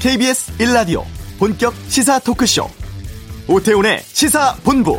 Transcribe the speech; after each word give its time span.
KBS 0.00 0.56
1라디오 0.56 1.04
본격 1.38 1.74
시사 1.88 2.18
토크쇼 2.20 2.66
오태훈의 3.46 4.00
시사본부 4.00 4.98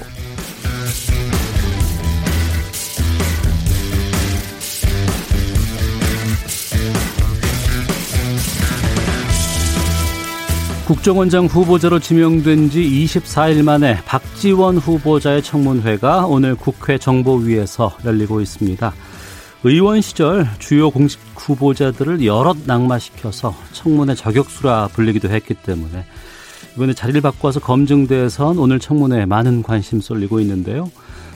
국정원장 10.85 11.47
후보자로 11.47 11.97
지명된 11.97 12.69
지 12.69 12.81
24일 12.81 13.63
만에 13.63 13.95
박지원 14.05 14.77
후보자의 14.77 15.41
청문회가 15.41 16.27
오늘 16.27 16.53
국회 16.53 16.99
정보위에서 16.99 17.97
열리고 18.05 18.39
있습니다. 18.39 18.93
의원 19.63 20.01
시절 20.01 20.47
주요 20.57 20.89
공식 20.89 21.19
후보자들을 21.35 22.25
여럿 22.25 22.57
낙마시켜서 22.65 23.53
청문회 23.73 24.15
저격수라 24.15 24.89
불리기도 24.93 25.29
했기 25.29 25.53
때문에 25.53 26.03
이번에 26.75 26.93
자리를 26.93 27.21
바꿔서 27.21 27.59
검증돼선 27.59 28.57
오늘 28.57 28.79
청문회에 28.79 29.25
많은 29.25 29.61
관심 29.61 30.01
쏠리고 30.01 30.39
있는데요. 30.39 30.89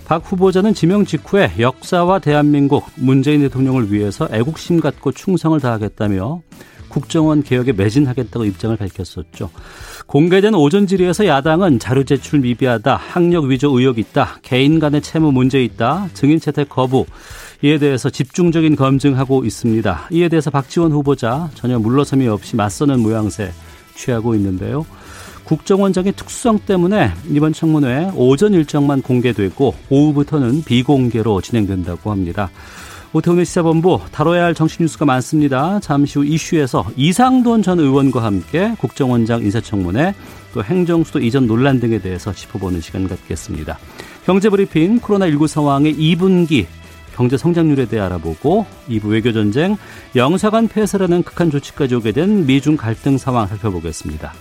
박 0.06 0.24
후보자는 0.26 0.74
지명 0.74 1.06
직후에 1.06 1.52
역사와 1.60 2.20
대한민국 2.20 2.86
문재인 2.96 3.42
대통령을 3.42 3.92
위해서 3.92 4.28
애국심 4.32 4.80
갖고 4.80 5.12
충성을 5.12 5.60
다하겠다며 5.60 6.42
국정원 6.90 7.44
개혁에 7.44 7.74
매진하겠다고 7.74 8.46
입장을 8.46 8.78
밝혔었죠. 8.78 9.50
공개된 10.08 10.54
오전 10.54 10.88
질의에서 10.88 11.26
야당은 11.26 11.80
자료 11.80 12.04
제출 12.04 12.40
미비하다, 12.40 12.96
학력 12.96 13.46
위조 13.46 13.78
의혹 13.78 14.00
있다, 14.00 14.38
개인 14.44 14.80
간의 14.80 15.02
채무 15.02 15.32
문제 15.32 15.62
있다, 15.64 16.08
증인 16.14 16.40
채택 16.40 16.70
거부, 16.70 17.06
이에 17.64 17.78
대해서 17.78 18.10
집중적인 18.10 18.76
검증하고 18.76 19.46
있습니다. 19.46 20.10
이에 20.12 20.30
대해서 20.30 20.50
박지원 20.50 20.92
후보자 20.92 21.50
전혀 21.56 21.80
물러섬이 21.80 22.28
없이 22.28 22.56
맞서는 22.56 23.00
모양새 23.00 23.52
취하고 23.96 24.36
있는데요. 24.36 24.86
국정원장의 25.46 26.14
특수성 26.14 26.60
때문에 26.60 27.12
이번 27.30 27.54
청문회 27.54 28.12
오전 28.16 28.54
일정만 28.54 29.02
공개되고 29.02 29.76
오후부터는 29.90 30.64
비공개로 30.64 31.42
진행된다고 31.42 32.12
합니다. 32.12 32.50
오태훈의 33.14 33.46
시사본부 33.46 34.02
다뤄야 34.12 34.44
할 34.44 34.54
정치 34.54 34.82
뉴스가 34.82 35.06
많습니다. 35.06 35.80
잠시 35.80 36.20
후 36.20 36.26
이슈에서 36.26 36.86
이상돈 36.98 37.62
전 37.62 37.80
의원과 37.80 38.22
함께 38.22 38.74
국정원장 38.78 39.42
인사청문회 39.42 40.14
또 40.54 40.64
행정수도 40.64 41.20
이전 41.20 41.48
논란 41.48 41.80
등에 41.80 42.00
대해서 42.00 42.34
짚어보는 42.34 42.82
시간 42.82 43.08
갖겠습니다. 43.08 43.78
경제브리핑 44.26 45.00
코로나19 45.00 45.48
상황의 45.48 45.96
2분기 45.96 46.66
경제 47.16 47.38
성장률에 47.38 47.86
대해 47.86 48.02
알아보고 48.02 48.66
2부 48.90 49.12
외교전쟁 49.12 49.78
영사관 50.18 50.68
폐쇄라는 50.68 51.24
극한 51.24 51.50
조치까지 51.50 51.96
오게 51.96 52.12
된 52.12 52.46
미중 52.46 52.76
갈등 52.76 53.18
상황 53.18 53.48
살펴보겠습니다. 53.48 54.34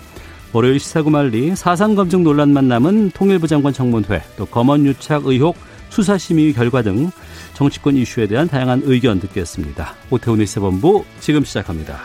월요일 0.53 0.81
시사구말리 0.81 1.55
사상검증 1.55 2.25
논란만 2.25 2.67
남은 2.67 3.13
통일부 3.13 3.47
장관 3.47 3.73
청문회 3.73 4.23
또 4.37 4.47
검언유착 4.47 5.27
의혹 5.27 5.57
수사심의 5.91 6.53
결과 6.53 6.83
등 6.83 7.11
정치권 7.55 7.97
이슈에 7.97 8.27
대한 8.27 8.49
다양한 8.49 8.83
의견 8.85 9.21
듣겠습니다. 9.21 9.95
오태훈의 10.11 10.47
시사본부 10.47 11.05
지금 11.21 11.45
시작합니다. 11.45 11.99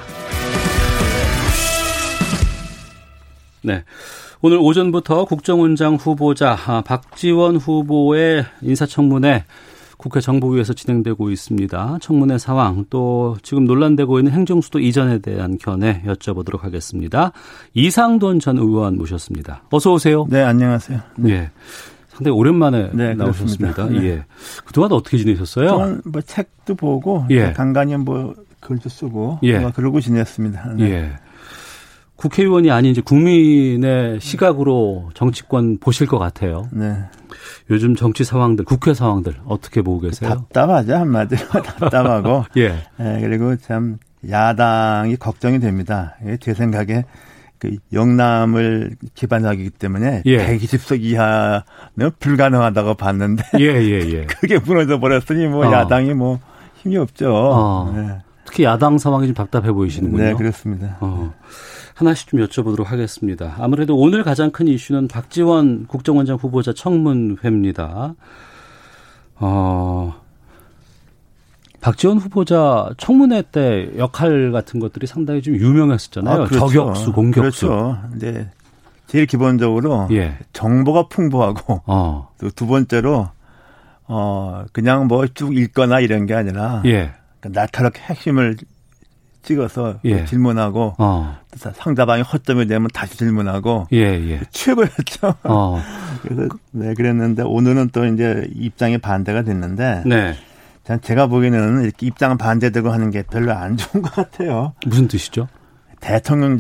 네. 3.64 3.84
오늘 4.42 4.58
오전부터 4.58 5.26
국정원장 5.26 5.96
후보자 5.96 6.58
아, 6.66 6.82
박지원 6.82 7.58
후보의 7.58 8.46
인사청문회 8.62 9.44
국회 10.00 10.22
정보위에서 10.22 10.72
진행되고 10.72 11.30
있습니다. 11.30 11.98
청문회 12.00 12.38
상황 12.38 12.86
또 12.90 13.36
지금 13.44 13.66
논란되고 13.66 14.20
있는 14.20 14.32
행정수도 14.32 14.80
이전에 14.80 15.20
대한 15.20 15.58
견해 15.58 16.02
여쭤보도록 16.06 16.62
하겠습니다. 16.62 17.34
이상돈 17.74 18.40
전 18.40 18.58
의원 18.58 18.98
모셨습니다. 18.98 19.64
어서 19.70 19.92
오세요. 19.92 20.26
네, 20.30 20.42
안녕하세요. 20.42 21.02
네. 21.18 21.30
예. 21.32 21.52
상당히 22.08 22.38
오랜만에 22.38 22.92
네, 22.94 23.14
나오셨습니다. 23.14 23.90
네. 23.90 24.04
예. 24.06 24.26
그동안 24.64 24.94
어떻게 24.94 25.18
지내셨어요? 25.18 25.68
저는 25.68 26.02
뭐 26.06 26.22
책도 26.22 26.76
보고 26.76 27.26
예. 27.30 27.52
간간히 27.52 27.98
뭐 27.98 28.34
글도 28.62 28.88
쓰고 28.88 29.40
예. 29.44 29.60
뭐 29.60 29.72
그러고 29.76 30.00
지냈습니다. 30.00 30.76
네. 30.76 30.84
예. 30.92 31.12
국회의원이 32.20 32.70
아닌 32.70 32.92
이제 32.92 33.02
국민의 33.02 34.20
시각으로 34.20 35.10
정치권 35.14 35.78
보실 35.80 36.06
것 36.06 36.20
같아요. 36.20 36.68
네. 36.72 36.98
요즘 37.70 37.96
정치 37.96 38.26
상황들, 38.26 38.66
국회 38.66 38.94
상황들 38.94 39.36
어떻게 39.46 39.82
보고 39.82 40.02
계세요? 40.02 40.30
답답하죠 40.30 40.96
한마디로 40.96 41.48
답답하고. 41.64 42.44
예. 42.58 42.76
예. 43.00 43.20
그리고 43.22 43.56
참 43.56 44.00
야당이 44.30 45.16
걱정이 45.16 45.62
됩니다. 45.62 46.18
제 46.42 46.54
생각에 46.54 47.06
그 47.58 47.78
영남을 47.94 48.98
기반하기 49.16 49.70
때문에 49.72 50.24
예. 50.26 50.38
120석 50.46 51.02
이하는 51.02 52.12
불가능하다고 52.20 52.96
봤는데. 52.96 53.44
예, 53.60 53.66
예, 53.66 54.00
예. 54.12 54.26
그게 54.42 54.60
무너져 54.60 55.00
버렸으니 55.00 55.48
뭐 55.48 55.66
어. 55.66 55.72
야당이 55.72 56.14
뭐 56.16 56.40
힘이 56.76 56.98
없죠. 56.98 57.34
어. 57.34 57.94
네. 57.96 58.18
특히 58.50 58.64
야당 58.64 58.98
상황이 58.98 59.28
좀 59.28 59.36
답답해 59.36 59.72
보이시는군요. 59.72 60.24
네, 60.24 60.34
그렇습니다. 60.34 60.98
어. 61.02 61.34
하나씩 61.94 62.30
좀 62.30 62.40
여쭤보도록 62.44 62.86
하겠습니다. 62.86 63.56
아무래도 63.60 63.96
오늘 63.96 64.24
가장 64.24 64.50
큰 64.52 64.68
이슈는 64.68 65.08
박지원 65.08 65.86
국정원장 65.86 66.38
후보자 66.38 66.74
청문회입니다. 66.74 68.16
어, 69.36 70.16
박지원 71.80 72.18
후보자 72.18 72.90
청문회 72.98 73.44
때 73.52 73.92
역할 73.98 74.52
같은 74.52 74.80
것들이 74.80 75.06
상당히 75.06 75.44
좀 75.44 75.56
유명했었잖아요. 75.56 76.34
아, 76.34 76.48
그렇죠. 76.48 76.68
저격수, 76.68 77.14
공격수. 77.14 77.68
그렇죠. 77.68 78.02
네. 78.16 78.50
제일 79.06 79.26
기본적으로 79.28 80.08
예. 80.12 80.38
정보가 80.54 81.08
풍부하고 81.10 81.84
어. 81.86 82.30
또 82.40 82.50
두 82.52 82.66
번째로 82.66 83.30
어 84.08 84.66
그냥 84.74 85.08
뭐 85.08 85.28
쭉 85.28 85.56
읽거나 85.56 86.00
이런 86.00 86.26
게 86.26 86.34
아니라 86.34 86.82
예. 86.86 87.12
그러니까 87.40 87.62
날카롭게 87.62 88.02
핵심을 88.02 88.58
찍어서 89.42 90.00
예. 90.04 90.26
질문하고 90.26 90.96
어. 90.98 91.38
상대방이 91.56 92.22
허점이 92.22 92.68
되면 92.68 92.88
다시 92.94 93.18
질문하고 93.18 93.88
예, 93.94 93.98
예. 93.98 94.42
최고였죠. 94.52 95.36
어. 95.44 95.82
그래서 96.22 96.48
네 96.72 96.94
그랬는데 96.94 97.44
오늘은 97.44 97.90
또 97.92 98.06
이제 98.06 98.48
입장이 98.54 98.98
반대가 98.98 99.42
됐는데 99.44 100.04
네. 100.06 100.36
제가 101.02 101.28
보기에는 101.28 101.84
이렇게 101.84 102.08
입장 102.08 102.38
반대되고 102.38 102.90
하는 102.90 103.12
게 103.12 103.22
별로 103.24 103.54
안 103.54 103.78
좋은 103.78 104.02
것 104.02 104.12
같아요. 104.12 104.74
무슨 104.86 105.08
뜻이죠? 105.08 105.48
대통령 106.00 106.58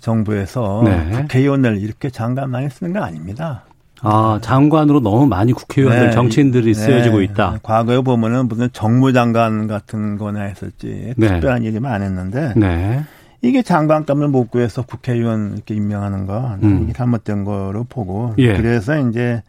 정부에서 0.00 0.82
네. 0.84 1.10
국회의원을 1.10 1.78
이렇게 1.78 2.10
장관만이 2.10 2.70
쓰는 2.70 2.92
거 2.92 3.02
아닙니다. 3.02 3.64
아, 4.04 4.38
장관으로 4.42 5.00
너무 5.00 5.26
많이 5.26 5.52
국회의원들, 5.52 6.06
네. 6.06 6.12
정치인들이 6.12 6.66
네. 6.66 6.74
쓰여지고 6.74 7.22
있다. 7.22 7.58
과거에 7.62 8.00
보면은 8.00 8.48
무슨 8.48 8.68
정무장관 8.72 9.66
같은 9.66 10.18
거나 10.18 10.42
했었지. 10.42 11.14
네. 11.16 11.26
특별한 11.28 11.64
일이만 11.64 11.92
안 11.92 12.02
했는데. 12.02 12.52
네. 12.56 13.02
이게 13.40 13.62
장관감을 13.62 14.28
못 14.28 14.50
구해서 14.50 14.82
국회의원 14.82 15.52
이렇게 15.54 15.74
임명하는 15.74 16.26
거, 16.26 16.56
음. 16.62 16.82
이게 16.84 16.92
잘못된 16.92 17.44
거로 17.44 17.84
보고. 17.84 18.34
예. 18.38 18.56
그래서 18.56 18.98
이제 19.08 19.42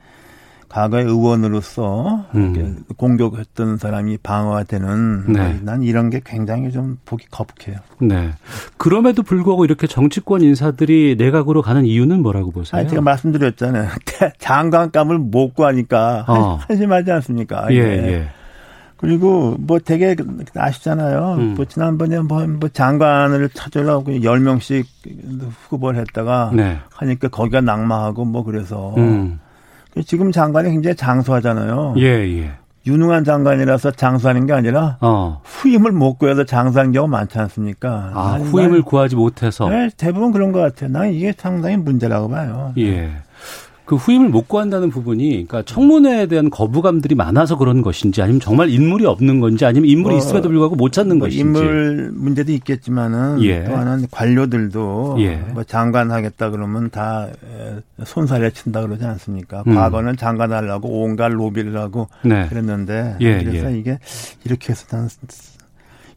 과거의 0.75 1.05
의원으로서 1.05 2.25
음. 2.35 2.83
공격했던 2.97 3.77
사람이 3.77 4.17
방어가 4.17 4.63
되는 4.63 5.23
네. 5.31 5.57
난 5.61 5.83
이런 5.83 6.09
게 6.09 6.19
굉장히 6.21 6.69
좀 6.69 6.97
보기 7.05 7.27
거북해요. 7.31 7.77
네. 8.01 8.31
그럼에도 8.75 9.23
불구하고 9.23 9.63
이렇게 9.63 9.87
정치권 9.87 10.41
인사들이 10.41 11.15
내각으로 11.17 11.61
가는 11.61 11.85
이유는 11.85 12.21
뭐라고 12.21 12.51
보세요? 12.51 12.81
아니, 12.81 12.89
제가 12.89 13.01
말씀드렸잖아요. 13.01 13.89
장관감을 14.37 15.17
못 15.17 15.53
구하니까 15.53 16.25
어. 16.27 16.59
한심하지 16.67 17.09
않습니까? 17.09 17.67
예, 17.71 17.77
예. 17.77 18.27
그리고 18.97 19.55
뭐 19.57 19.79
되게 19.79 20.13
아시잖아요. 20.53 21.35
음. 21.35 21.53
뭐 21.55 21.63
지난번에 21.63 22.19
뭐, 22.19 22.45
뭐 22.47 22.67
장관을 22.67 23.47
찾으려고 23.53 24.11
10명씩 24.11 24.83
후보를 25.69 26.01
했다가 26.01 26.51
네. 26.53 26.79
하니까 26.95 27.29
거기가 27.29 27.61
낙마하고 27.61 28.25
뭐 28.25 28.43
그래서 28.43 28.93
음. 28.97 29.39
지금 30.03 30.31
장관이 30.31 30.71
굉장히 30.71 30.95
장수하잖아요. 30.95 31.95
예, 31.97 32.05
예. 32.05 32.51
유능한 32.87 33.23
장관이라서 33.23 33.91
장수하는 33.91 34.45
게 34.45 34.53
아니라 34.53 34.97
어. 35.01 35.41
후임을 35.43 35.91
못 35.91 36.19
구해서 36.19 36.43
장수하는 36.43 36.91
경우가 36.91 37.09
많지 37.17 37.39
않습니까? 37.39 38.11
아, 38.13 38.37
후임을 38.37 38.83
구하지 38.83 39.15
못해서. 39.15 39.67
네, 39.69 39.89
대부분 39.97 40.31
그런 40.31 40.51
것 40.51 40.59
같아요. 40.59 40.91
나는 40.91 41.13
이게 41.13 41.33
상당히 41.35 41.77
문제라고 41.77 42.29
봐요. 42.29 42.73
예. 42.77 43.11
그 43.85 43.95
후임을 43.95 44.29
못 44.29 44.47
구한다는 44.47 44.89
부분이 44.89 45.29
그러니까 45.29 45.61
청문회에 45.63 46.25
대한 46.25 46.49
거부감들이 46.49 47.13
많아서 47.15 47.57
그런 47.57 47.81
것인지 47.81 48.21
아니면 48.21 48.39
정말 48.39 48.69
인물이 48.69 49.05
없는 49.05 49.39
건지 49.39 49.65
아니면 49.65 49.89
인물이 49.89 50.15
뭐, 50.15 50.17
있음에도 50.17 50.49
불구하고 50.49 50.75
못 50.75 50.91
찾는 50.91 51.19
뭐 51.19 51.27
것인지 51.27 51.41
인물 51.41 52.11
문제도 52.13 52.51
있겠지만은 52.51 53.43
예. 53.43 53.63
또 53.63 53.75
하나는 53.75 54.07
관료들도 54.09 55.17
예. 55.19 55.35
뭐 55.53 55.63
장관 55.63 56.11
하겠다 56.11 56.49
그러면 56.49 56.89
다 56.89 57.27
손살에 58.03 58.49
친다 58.51 58.81
그러지 58.81 59.05
않습니까? 59.05 59.63
음. 59.67 59.75
과거는 59.75 60.17
장관 60.17 60.51
하려고 60.51 61.03
온갖 61.03 61.29
로비를 61.29 61.77
하고 61.77 62.07
네. 62.23 62.47
그랬는데 62.47 63.17
예. 63.21 63.43
그래서 63.43 63.71
예. 63.71 63.77
이게 63.77 63.99
이렇게 64.43 64.71
해서 64.71 64.87
난 64.87 65.07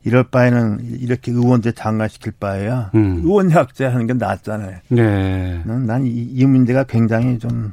이럴 0.04 0.24
바에는 0.24 0.80
이렇게 1.00 1.32
의원제 1.32 1.72
장관시킬 1.72 2.32
바에야 2.38 2.90
음. 2.94 3.20
의원 3.24 3.50
약제 3.50 3.84
하는 3.84 4.06
게 4.06 4.14
낫잖아요. 4.14 4.78
네. 4.88 5.62
난이 5.64 6.08
이 6.08 6.46
문제가 6.46 6.84
굉장히 6.84 7.38
좀 7.38 7.72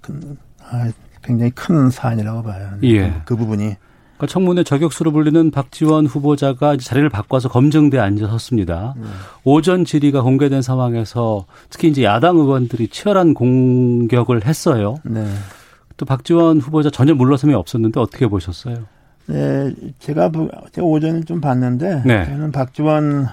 큰, 0.00 0.36
아, 0.60 0.90
굉장히 1.22 1.50
큰 1.52 1.90
사안이라고 1.90 2.42
봐요. 2.42 2.70
예. 2.82 3.14
그 3.24 3.36
부분이. 3.36 3.76
그러니까 4.16 4.26
청문회 4.26 4.64
저격수로 4.64 5.12
불리는 5.12 5.50
박지원 5.50 6.06
후보자가 6.06 6.76
자리를 6.76 7.08
바꿔서 7.08 7.48
검증대에 7.48 8.00
앉아 8.00 8.28
섰습니다. 8.28 8.94
네. 8.96 9.06
오전 9.44 9.84
질의가 9.84 10.22
공개된 10.22 10.62
상황에서 10.62 11.46
특히 11.70 11.88
이제 11.88 12.04
야당 12.04 12.36
의원들이 12.36 12.88
치열한 12.88 13.34
공격을 13.34 14.46
했어요. 14.46 14.96
네. 15.04 15.26
또 15.96 16.06
박지원 16.06 16.58
후보자 16.58 16.90
전혀 16.90 17.14
물러섬이 17.14 17.52
없었는데 17.54 18.00
어떻게 18.00 18.26
보셨어요? 18.26 18.86
네, 19.26 19.72
제가, 19.98 20.30
제가 20.72 20.86
오전에 20.86 21.20
좀 21.22 21.40
봤는데 21.40 22.02
네. 22.04 22.24
저는 22.26 22.52
박지원 22.52 23.28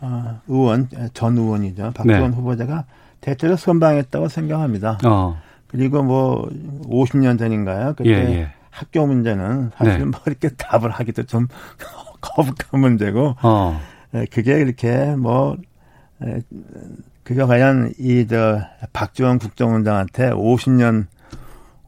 어, 0.00 0.40
의원 0.48 0.88
전 1.12 1.36
의원이죠. 1.36 1.92
박지원 1.94 2.30
네. 2.30 2.36
후보자가 2.36 2.84
대체로 3.20 3.56
선방했다고 3.56 4.28
생각합니다. 4.28 4.98
어. 5.04 5.36
그리고 5.66 6.02
뭐 6.02 6.48
50년 6.84 7.38
전인가요? 7.38 7.94
그때 7.96 8.10
예, 8.10 8.14
예. 8.14 8.48
학교 8.70 9.06
문제는 9.06 9.72
사실 9.76 9.98
네. 9.98 10.04
뭐 10.04 10.20
이렇게 10.26 10.48
답을 10.50 10.90
하기도 10.90 11.24
좀 11.24 11.48
거북한 12.20 12.80
문제고 12.80 13.34
어. 13.42 13.80
그게 14.30 14.60
이렇게 14.60 15.14
뭐 15.16 15.56
그게 17.22 17.42
과연 17.44 17.92
이 17.98 18.26
저 18.28 18.60
박지원 18.92 19.38
국정원장한테 19.38 20.30
50년 20.30 21.06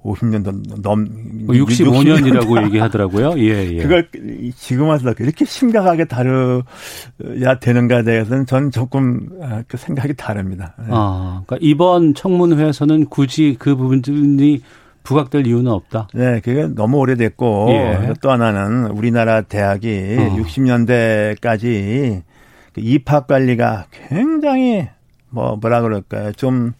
50년 0.04 0.80
넘 0.82 1.06
65년이라고 1.46 2.46
뭐 2.46 2.62
얘기하더라고요. 2.64 3.34
예, 3.40 3.74
예. 3.74 3.82
그걸 3.82 4.08
지금 4.56 4.88
와서 4.88 5.12
이렇게 5.18 5.44
심각하게 5.44 6.06
다루야 6.06 7.58
되는가에 7.60 8.02
대해서는 8.04 8.46
저는 8.46 8.70
조금 8.70 9.28
아, 9.42 9.62
그 9.68 9.76
생각이 9.76 10.14
다릅니다. 10.14 10.74
네. 10.78 10.86
아, 10.90 11.42
그러니까 11.46 11.58
이번 11.60 12.14
청문회에서는 12.14 13.06
굳이 13.06 13.56
그 13.58 13.76
부분이 13.76 14.62
부각될 15.02 15.46
이유는 15.46 15.70
없다. 15.70 16.08
네, 16.14 16.40
그게 16.40 16.66
너무 16.66 16.98
오래됐고 16.98 17.68
예. 17.70 18.14
또 18.20 18.30
하나는 18.30 18.90
우리나라 18.90 19.42
대학이 19.42 20.16
어. 20.18 20.36
60년대까지 20.36 22.22
그 22.74 22.80
입학 22.80 23.26
관리가 23.26 23.86
굉장히 24.08 24.88
뭐 25.30 25.56
뭐라 25.56 25.80
그럴까요? 25.82 26.32
좀 26.32 26.72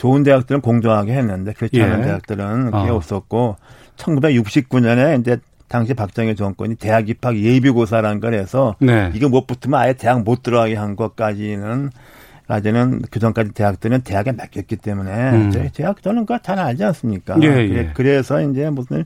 좋은 0.00 0.22
대학들은 0.22 0.62
공정하게 0.62 1.12
했는데 1.12 1.52
그렇지 1.52 1.82
않은 1.82 2.00
예. 2.00 2.04
대학들은 2.04 2.70
그게 2.70 2.88
어. 2.88 2.94
없었고 2.94 3.56
1969년에 3.98 5.20
이제 5.20 5.36
당시 5.68 5.92
박정희 5.92 6.36
정권이 6.36 6.76
대학 6.76 7.10
입학 7.10 7.36
예비고사라는 7.36 8.18
걸 8.18 8.32
해서 8.32 8.76
네. 8.80 9.12
이게 9.14 9.28
못 9.28 9.46
붙으면 9.46 9.78
아예 9.78 9.92
대학 9.92 10.22
못 10.22 10.42
들어가게 10.42 10.74
한 10.74 10.96
것까지는 10.96 11.90
까지는 12.48 13.02
그 13.10 13.20
전까지 13.20 13.52
대학들은 13.52 14.00
대학에 14.00 14.32
맡겼기 14.32 14.76
때문에 14.76 15.30
음. 15.32 15.70
대학 15.74 16.02
저는 16.02 16.24
그거 16.24 16.38
잘 16.38 16.58
알지 16.58 16.82
않습니까? 16.82 17.36
예, 17.42 17.48
예. 17.48 17.90
그래 17.92 18.22
서 18.22 18.40
이제 18.40 18.70
무슨 18.70 19.04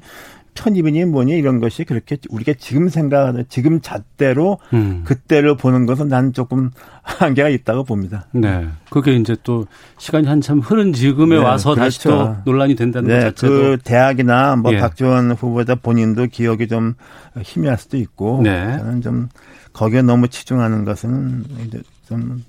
편입이니 0.54 1.04
뭐니 1.06 1.32
이런 1.32 1.60
것이 1.60 1.84
그렇게 1.84 2.16
우리가 2.30 2.54
지금 2.58 2.88
생각, 2.88 3.34
지금 3.48 3.80
잣대로 3.80 4.58
음. 4.72 5.02
그때를 5.04 5.56
보는 5.56 5.86
것은 5.86 6.08
난 6.08 6.32
조금 6.32 6.70
한계가 7.02 7.48
있다고 7.50 7.84
봅니다. 7.84 8.26
네. 8.32 8.66
그게 8.90 9.14
이제 9.14 9.36
또 9.42 9.66
시간이 9.98 10.26
한참 10.26 10.60
흐른 10.60 10.92
지금에 10.92 11.36
네, 11.36 11.42
와서 11.42 11.74
그렇죠. 11.74 11.84
다시 11.84 12.02
또 12.04 12.36
논란이 12.44 12.76
된다는 12.76 13.08
네, 13.08 13.16
것 13.16 13.36
자체도. 13.36 13.52
그 13.52 13.78
대학이나 13.84 14.56
뭐 14.56 14.72
예. 14.72 14.78
박지원 14.78 15.32
후보자 15.32 15.74
본인도 15.74 16.26
기억이 16.26 16.68
좀 16.68 16.94
희미할 17.42 17.76
수도 17.76 17.96
있고. 17.96 18.40
네. 18.42 18.78
저는 18.78 19.02
좀 19.02 19.28
거기에 19.72 20.02
너무 20.02 20.28
치중하는 20.28 20.84
것은 20.84 21.44
이제 21.66 21.82
좀 22.08 22.42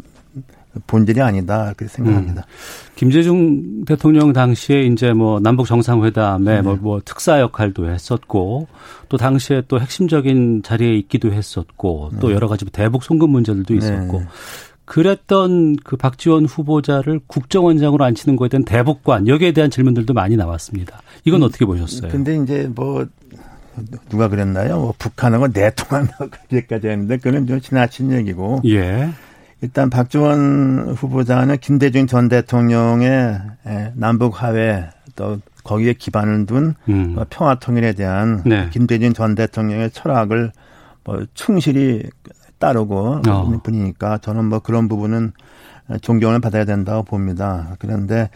본질이 0.88 1.22
아니다 1.22 1.66
그렇게 1.66 1.88
생각합니다. 1.88 2.42
음. 2.42 2.96
김대중 2.96 3.86
대통령 3.86 4.34
당시에 4.34 4.84
이제 4.84 5.14
뭐 5.14 5.40
남북 5.40 5.68
정상회담에 5.68 6.56
네. 6.56 6.62
뭐, 6.62 6.76
뭐 6.76 7.02
특사 7.04 7.40
역할도 7.40 7.90
했었고 7.90 8.68
또 9.10 9.18
당시에 9.18 9.64
또 9.68 9.80
핵심적인 9.80 10.64
자리에 10.64 10.96
있기도 10.96 11.32
했었고 11.32 12.12
또 12.20 12.28
네. 12.28 12.34
여러 12.34 12.48
가지 12.48 12.66
대북 12.66 13.04
송금 13.04 13.30
문제들도 13.30 13.74
네. 13.74 13.78
있었고 13.78 14.20
네. 14.20 14.28
그랬던 14.86 15.78
그 15.84 15.98
박지원 15.98 16.46
후보자를 16.46 17.20
국정원장으로 17.28 18.04
앉히는 18.06 18.36
거에 18.36 18.50
대한 18.50 18.64
대북관 18.64 19.28
여기에 19.28 19.52
대한 19.52 19.72
질문들도 19.72 20.14
많이 20.14 20.36
나왔습니다. 20.38 21.02
이건 21.26 21.42
음, 21.42 21.48
어떻게 21.48 21.66
보셨어요? 21.66 22.12
근데 22.12 22.38
이제 22.38 22.70
뭐 22.74 23.08
누가 24.10 24.30
그랬나요? 24.30 24.80
뭐 24.80 24.94
북한하고 24.98 25.48
내통한다고 25.48 26.30
그렇게까지 26.30 26.88
했는데 26.88 27.18
그는 27.18 27.48
좀 27.48 27.60
지나친 27.60 28.12
얘기고. 28.12 28.62
예. 28.66 29.10
일단 29.62 29.90
박지원 29.90 30.96
후보자는 30.98 31.58
김대중 31.60 32.08
전 32.08 32.28
대통령의 32.28 33.40
예, 33.68 33.92
남북 33.96 34.42
화해 34.42 34.90
또 35.16 35.40
거기에 35.64 35.94
기반을 35.94 36.46
둔 36.46 36.76
음. 36.90 37.16
어, 37.18 37.26
평화 37.30 37.56
통일에 37.56 37.94
대한 37.94 38.44
네. 38.46 38.70
김대중 38.72 39.14
전 39.14 39.34
대통령의 39.34 39.92
철학을 39.92 40.52
뭐 41.04 41.26
충실히 41.34 42.04
따르고 42.60 43.22
어. 43.28 43.60
분이니까 43.64 44.20
저는 44.20 44.46
뭐 44.46 44.60
그런 44.60 44.88
부분은 44.88 45.32
존경을 46.02 46.40
받아야 46.40 46.66
된다고 46.66 47.04
봅니다. 47.04 47.76
그런데 47.80 48.30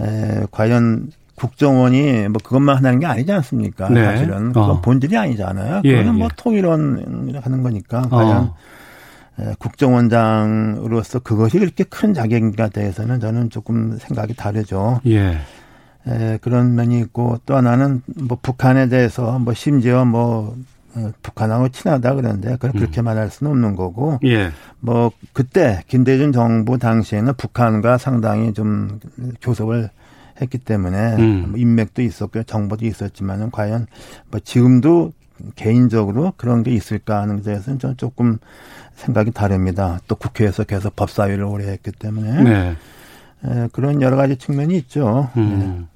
에, 0.00 0.42
과연 0.50 1.10
국정원이 1.34 2.28
뭐 2.28 2.40
그것만 2.42 2.84
하는 2.84 2.98
게 2.98 3.06
아니지 3.06 3.30
않습니까? 3.32 3.88
네. 3.88 4.04
사실은 4.04 4.48
그건 4.48 4.70
어. 4.70 4.80
본질이 4.80 5.16
아니잖아요. 5.16 5.82
예, 5.84 5.90
그거는 5.92 6.06
뭐 6.06 6.14
예, 6.14 6.18
뭐 6.18 6.28
예. 6.30 6.36
통일원 6.36 7.40
하는 7.42 7.62
거니까 7.62 8.02
과연 8.02 8.36
어. 8.36 8.56
국정원장으로서 9.58 11.20
그것이 11.20 11.58
그렇게 11.58 11.84
큰 11.84 12.14
자격인가 12.14 12.68
대해서는 12.68 13.20
저는 13.20 13.50
조금 13.50 13.96
생각이 13.98 14.34
다르죠. 14.34 15.00
예. 15.06 15.38
에, 16.06 16.38
그런 16.40 16.74
면이 16.74 16.98
있고 17.00 17.38
또 17.46 17.56
하나는 17.56 18.02
뭐 18.16 18.38
북한에 18.40 18.88
대해서 18.88 19.38
뭐 19.38 19.54
심지어 19.54 20.04
뭐 20.04 20.56
어, 20.94 21.12
북한하고 21.22 21.68
친하다 21.68 22.14
그러는데 22.14 22.52
그걸 22.52 22.70
음. 22.70 22.78
그렇게 22.78 23.02
말할 23.02 23.30
수는 23.30 23.52
없는 23.52 23.76
거고. 23.76 24.18
예. 24.24 24.50
뭐 24.80 25.12
그때 25.32 25.82
김대중 25.86 26.32
정부 26.32 26.78
당시에는 26.78 27.34
북한과 27.34 27.98
상당히 27.98 28.52
좀 28.52 28.98
교섭을 29.40 29.90
했기 30.40 30.58
때문에 30.58 31.16
음. 31.16 31.46
뭐 31.50 31.58
인맥도 31.58 32.02
있었고 32.02 32.44
정보도 32.44 32.86
있었지만은 32.86 33.50
과연 33.50 33.86
뭐 34.30 34.40
지금도 34.40 35.12
개인적으로 35.56 36.32
그런 36.36 36.62
게 36.62 36.72
있을까 36.72 37.20
하는 37.22 37.36
것에 37.38 37.50
대해서는 37.50 37.78
좀 37.78 37.96
조금 37.96 38.38
생각이 38.98 39.30
다릅니다. 39.30 40.00
또 40.08 40.16
국회에서 40.16 40.64
계속 40.64 40.94
법사위를 40.96 41.44
오래 41.44 41.68
했기 41.68 41.92
때문에 41.92 42.42
네. 42.42 42.76
에, 43.44 43.68
그런 43.72 44.02
여러 44.02 44.16
가지 44.16 44.36
측면이 44.36 44.76
있죠. 44.78 45.30
음. 45.36 45.86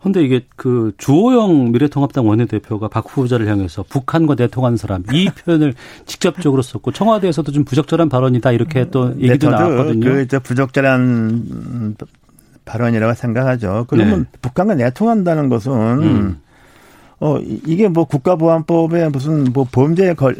그런데 0.00 0.20
네. 0.20 0.26
이게 0.26 0.46
그 0.56 0.92
주호영 0.98 1.72
미래통합당 1.72 2.26
원내대표가 2.26 2.88
박 2.88 3.04
후보자를 3.08 3.48
향해서 3.48 3.84
북한과 3.88 4.34
내통하는 4.34 4.76
사람 4.76 5.04
이 5.12 5.30
표현을 5.44 5.74
직접적으로 6.04 6.62
썼고 6.62 6.92
청와대에서도 6.92 7.50
좀 7.52 7.64
부적절한 7.64 8.08
발언이다 8.08 8.52
이렇게 8.52 8.90
또 8.90 9.14
네, 9.14 9.28
얘기도 9.28 9.50
네, 9.50 9.56
나왔거든요. 9.56 10.04
그 10.04 10.22
이제 10.22 10.38
부적절한 10.38 11.96
발언이라고 12.64 13.14
생각하죠. 13.14 13.86
그러면 13.88 14.26
네. 14.30 14.38
북한과 14.42 14.74
내통한다는 14.74 15.48
것은 15.48 15.72
음. 15.72 16.41
어, 17.24 17.38
이게 17.38 17.86
뭐 17.86 18.04
국가보안법에 18.04 19.10
무슨 19.10 19.44
뭐 19.52 19.64
범죄에 19.70 20.14
걸, 20.14 20.34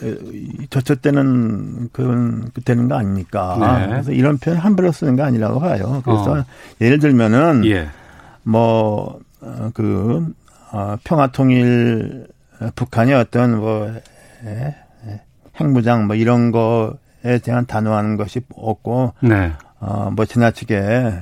젖혔다는 0.68 1.90
그런, 1.92 2.50
되는 2.64 2.88
거 2.88 2.96
아닙니까? 2.96 3.56
네. 3.60 3.86
그래서 3.86 4.10
이런 4.10 4.36
표현 4.38 4.58
함부로 4.58 4.90
쓰는 4.90 5.14
거 5.14 5.22
아니라고 5.22 5.60
봐요. 5.60 6.02
그래서 6.04 6.40
어. 6.40 6.44
예를 6.80 6.98
들면은, 6.98 7.64
예. 7.66 7.86
뭐, 8.42 9.20
어, 9.40 9.70
그, 9.72 10.26
어, 10.72 10.96
평화통일 11.04 12.26
북한이 12.74 13.12
어떤 13.12 13.60
뭐, 13.60 13.88
예, 14.44 14.74
예, 15.06 15.20
핵무장 15.60 16.08
뭐 16.08 16.16
이런 16.16 16.50
거에 16.50 17.38
대한 17.44 17.64
단호하는 17.64 18.16
것이 18.16 18.40
없고, 18.56 19.14
네. 19.20 19.52
어, 19.78 20.10
뭐 20.12 20.24
지나치게 20.24 21.12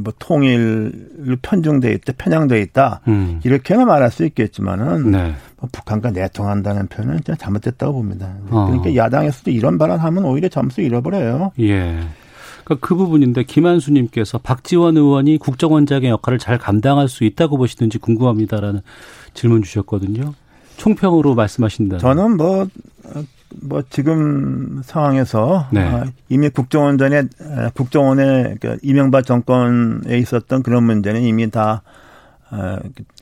뭐 0.00 0.12
통일 0.18 1.38
편중돼 1.42 1.92
있다, 1.92 2.12
편향돼 2.18 2.60
있다 2.60 3.00
음. 3.06 3.40
이렇게는 3.44 3.86
말할 3.86 4.10
수 4.10 4.24
있겠지만은 4.24 5.12
네. 5.12 5.34
뭐 5.58 5.68
북한과 5.70 6.10
내통한다는 6.10 6.88
표현은 6.88 7.16
진짜 7.18 7.34
잘못됐다고 7.36 7.92
봅니다. 7.92 8.34
어. 8.50 8.66
그러니까 8.66 8.96
야당에서도 8.96 9.50
이런 9.50 9.78
발언하면 9.78 10.24
오히려 10.24 10.48
점수 10.48 10.80
잃어버려요. 10.80 11.52
예. 11.60 12.00
그러니까 12.64 12.86
그 12.86 12.96
부분인데 12.96 13.44
김한수님께서 13.44 14.38
박지원 14.38 14.96
의원이 14.96 15.38
국정원장의 15.38 16.10
역할을 16.10 16.38
잘 16.40 16.58
감당할 16.58 17.08
수 17.08 17.22
있다고 17.22 17.56
보시는지 17.56 17.98
궁금합니다라는 17.98 18.80
질문 19.34 19.62
주셨거든요. 19.62 20.34
총평으로 20.76 21.34
말씀하신다. 21.36 21.98
저는 21.98 22.36
뭐 22.36 22.66
뭐 23.62 23.82
지금 23.88 24.82
상황에서 24.84 25.68
네. 25.70 25.80
아, 25.80 26.04
이미 26.28 26.48
국정원 26.48 26.98
전에 26.98 27.24
국정원의 27.74 28.56
그 28.60 28.76
이명박 28.82 29.24
정권에 29.24 30.18
있었던 30.18 30.62
그런 30.62 30.84
문제는 30.84 31.22
이미 31.22 31.50
다 31.50 31.82
아, 32.50 32.78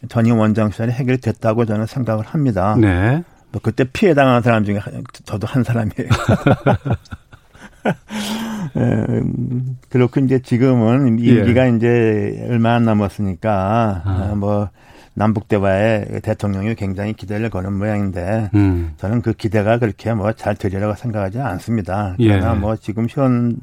전임 0.08 0.38
원장 0.38 0.70
시절에 0.70 0.92
해결됐다고 0.92 1.64
저는 1.64 1.86
생각을 1.86 2.24
합니다. 2.24 2.76
네. 2.78 3.22
뭐 3.52 3.60
그때 3.62 3.84
피해 3.84 4.14
당한 4.14 4.42
사람 4.42 4.64
중에 4.64 4.80
저도 5.24 5.46
한 5.46 5.62
사람이에요. 5.62 6.08
에, 8.76 8.80
음, 8.80 9.78
그렇고 9.88 10.20
이제 10.20 10.40
지금은 10.40 11.06
임기가 11.08 11.66
예. 11.66 11.76
이제 11.76 12.46
얼마 12.48 12.74
안 12.74 12.84
남았으니까 12.84 14.02
아. 14.04 14.34
뭐 14.36 14.70
남북 15.14 15.48
대화에 15.48 16.20
대통령이 16.22 16.74
굉장히 16.74 17.12
기대를 17.12 17.50
거는 17.50 17.72
모양인데 17.72 18.50
음. 18.54 18.92
저는 18.96 19.22
그 19.22 19.32
기대가 19.32 19.78
그렇게 19.78 20.12
뭐 20.12 20.32
잘 20.32 20.56
되리라고 20.56 20.94
생각하지 20.94 21.38
않습니다. 21.40 22.14
그러나 22.18 22.54
예. 22.54 22.58
뭐 22.58 22.76
지금 22.76 23.06
현 23.08 23.56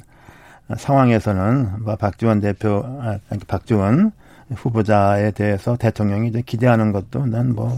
상황에서는 0.77 1.83
뭐 1.83 1.95
박지원 1.97 2.39
대표, 2.39 2.81
아, 2.85 3.17
박지원 3.47 4.11
후보자에 4.55 5.31
대해서 5.31 5.75
대통령이 5.77 6.29
이제 6.29 6.41
기대하는 6.45 6.91
것도 6.91 7.25
난 7.25 7.51
뭐 7.53 7.77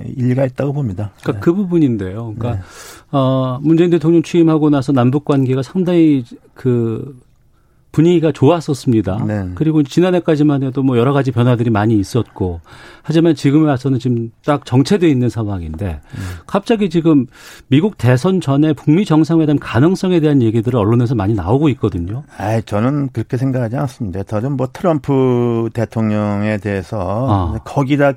일리가 0.00 0.44
있다고 0.46 0.72
봅니다. 0.72 1.12
그러니까 1.20 1.32
네. 1.32 1.38
그 1.40 1.54
부분인데요. 1.54 2.34
그러니까 2.36 2.54
네. 2.54 2.60
어 3.12 3.60
문재인 3.62 3.90
대통령 3.90 4.22
취임하고 4.22 4.70
나서 4.70 4.90
남북 4.92 5.24
관계가 5.24 5.62
상당히 5.62 6.24
그 6.52 7.16
분위기가 7.94 8.32
좋았었습니다. 8.32 9.24
네. 9.24 9.48
그리고 9.54 9.84
지난해까지만 9.84 10.64
해도 10.64 10.82
뭐 10.82 10.98
여러 10.98 11.12
가지 11.12 11.30
변화들이 11.30 11.70
많이 11.70 11.96
있었고 11.96 12.60
하지만 13.02 13.36
지금에 13.36 13.66
와서는 13.68 14.00
지금 14.00 14.32
딱 14.44 14.66
정체돼 14.66 15.08
있는 15.08 15.28
상황인데 15.28 16.00
음. 16.02 16.20
갑자기 16.46 16.90
지금 16.90 17.26
미국 17.68 17.96
대선 17.96 18.40
전에 18.40 18.72
북미 18.72 19.04
정상회담 19.04 19.58
가능성에 19.60 20.18
대한 20.18 20.42
얘기들을 20.42 20.76
언론에서 20.76 21.14
많이 21.14 21.34
나오고 21.34 21.68
있거든요. 21.70 22.24
아, 22.36 22.60
저는 22.60 23.10
그렇게 23.12 23.36
생각하지 23.36 23.76
않습니다. 23.76 24.24
저는 24.24 24.56
뭐 24.56 24.68
트럼프 24.72 25.70
대통령에 25.72 26.58
대해서 26.58 27.26
아. 27.30 27.58
거기다 27.64 28.14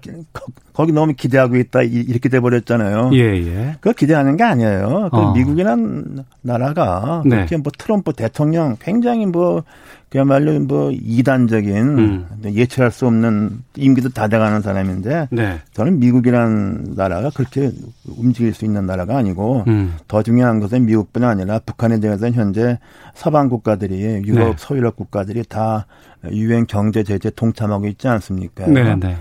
거기 0.77 0.91
너무 0.91 1.15
기대하고 1.15 1.55
있다 1.55 1.81
이렇게 1.81 2.29
돼 2.29 2.39
버렸잖아요. 2.39 3.09
예, 3.13 3.19
예. 3.19 3.75
그거 3.81 3.93
기대하는 3.93 4.37
게 4.37 4.43
아니에요. 4.43 5.09
그 5.11 5.17
어. 5.17 5.33
미국이란 5.33 6.23
나라가 6.43 7.23
네. 7.25 7.37
그렇게 7.37 7.57
뭐 7.57 7.71
트럼프 7.75 8.13
대통령 8.13 8.77
굉장히 8.79 9.25
뭐 9.25 9.63
그야말로 10.09 10.59
뭐 10.59 10.91
이단적인 10.91 11.75
음. 11.75 12.27
예측할 12.45 12.91
수 12.91 13.07
없는 13.07 13.63
임기도 13.75 14.09
다 14.09 14.27
돼가는 14.27 14.61
사람인데 14.61 15.29
네. 15.31 15.59
저는 15.73 15.99
미국이란 15.99 16.93
나라가 16.95 17.31
그렇게 17.31 17.71
움직일 18.15 18.53
수 18.53 18.63
있는 18.63 18.85
나라가 18.85 19.17
아니고 19.17 19.63
음. 19.65 19.95
더 20.07 20.21
중요한 20.21 20.59
것은 20.59 20.85
미국뿐 20.85 21.23
아니라 21.23 21.57
북한에 21.65 21.99
대해서는 21.99 22.35
현재 22.35 22.77
서방 23.15 23.49
국가들이 23.49 23.99
유럽 24.27 24.49
네. 24.49 24.53
서유럽 24.57 24.95
국가들이 24.95 25.43
다 25.49 25.87
유엔 26.31 26.67
경제 26.67 27.03
제재 27.03 27.31
동참하고 27.31 27.87
있지 27.87 28.07
않습니까? 28.07 28.67
네, 28.67 28.95
네. 28.95 29.17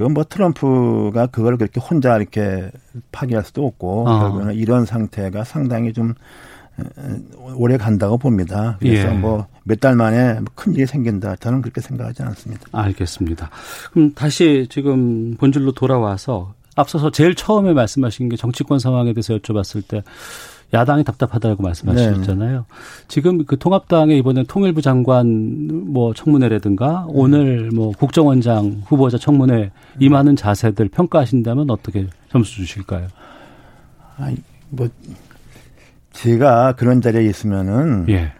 그건 0.00 0.14
뭐 0.14 0.24
트럼프가 0.24 1.26
그걸 1.26 1.58
그렇게 1.58 1.78
혼자 1.78 2.16
이렇게 2.16 2.70
파기할 3.12 3.44
수도 3.44 3.66
없고 3.66 4.08
어. 4.08 4.18
결국은 4.18 4.54
이런 4.54 4.86
상태가 4.86 5.44
상당히 5.44 5.92
좀 5.92 6.14
오래 7.54 7.76
간다고 7.76 8.16
봅니다. 8.16 8.78
그래서 8.80 9.10
예. 9.10 9.12
뭐몇 9.12 9.78
달 9.78 9.96
만에 9.96 10.40
큰 10.54 10.72
일이 10.72 10.86
생긴다. 10.86 11.36
저는 11.36 11.60
그렇게 11.60 11.82
생각하지 11.82 12.22
않습니다. 12.22 12.62
알겠습니다. 12.72 13.50
그럼 13.92 14.14
다시 14.14 14.66
지금 14.70 15.36
본질로 15.36 15.72
돌아와서 15.72 16.54
앞서서 16.76 17.10
제일 17.10 17.34
처음에 17.34 17.74
말씀하신 17.74 18.30
게 18.30 18.36
정치권 18.36 18.78
상황에 18.78 19.12
대해서 19.12 19.36
여쭤봤을 19.36 19.86
때 19.86 20.02
야당이 20.72 21.04
답답하다고 21.04 21.62
말씀하셨잖아요. 21.62 22.58
네. 22.58 22.64
지금 23.08 23.44
그 23.44 23.58
통합당의 23.58 24.18
이번에 24.18 24.44
통일부 24.44 24.82
장관 24.82 25.68
뭐 25.92 26.14
청문회라든가 26.14 27.06
네. 27.08 27.12
오늘 27.14 27.70
뭐 27.74 27.92
국정원장 27.92 28.82
후보자 28.86 29.18
청문회 29.18 29.72
임하는 29.98 30.36
자세들 30.36 30.88
평가하신다면 30.88 31.70
어떻게 31.70 32.06
점수 32.30 32.56
주실까요? 32.56 33.08
아니 34.16 34.36
뭐 34.68 34.88
제가 36.12 36.74
그런 36.76 37.00
자리에 37.00 37.24
있으면은 37.24 38.06
예. 38.08 38.32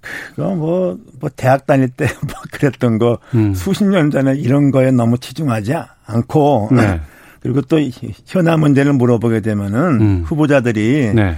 그거 0.00 0.54
뭐, 0.54 0.98
뭐, 1.18 1.30
대학 1.34 1.66
다닐 1.66 1.88
때 1.88 2.06
뭐 2.22 2.34
그랬던 2.52 2.98
거 2.98 3.18
음. 3.34 3.54
수십 3.54 3.84
년 3.84 4.10
전에 4.10 4.34
이런 4.34 4.70
거에 4.70 4.90
너무 4.90 5.18
치중하지 5.18 5.74
않고 6.06 6.68
네. 6.72 7.00
그리고 7.40 7.60
또 7.62 7.78
현안 8.26 8.60
문제를 8.60 8.92
물어보게 8.92 9.40
되면은 9.40 10.00
음. 10.00 10.22
후보자들이 10.24 11.12
네. 11.14 11.36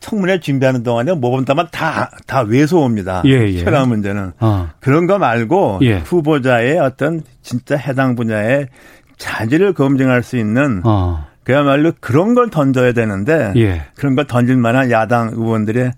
청문회 0.00 0.40
준비하는 0.40 0.82
동안에 0.82 1.12
모범답안 1.14 1.68
다, 1.70 2.10
다 2.26 2.42
외소옵니다. 2.42 3.22
예, 3.26 3.48
예. 3.48 3.62
현안 3.62 3.88
문제는. 3.88 4.32
어. 4.40 4.68
그런 4.80 5.06
거 5.06 5.18
말고 5.18 5.80
예. 5.82 5.98
후보자의 5.98 6.78
어떤 6.78 7.22
진짜 7.42 7.76
해당 7.76 8.14
분야의 8.14 8.68
자질을 9.16 9.74
검증할 9.74 10.22
수 10.22 10.36
있는 10.36 10.82
어. 10.84 11.26
그야말로 11.44 11.92
그런 12.00 12.34
걸 12.34 12.50
던져야 12.50 12.92
되는데 12.92 13.52
예. 13.56 13.82
그런 13.96 14.14
걸 14.14 14.26
던질 14.26 14.56
만한 14.56 14.90
야당 14.90 15.30
의원들의 15.32 15.92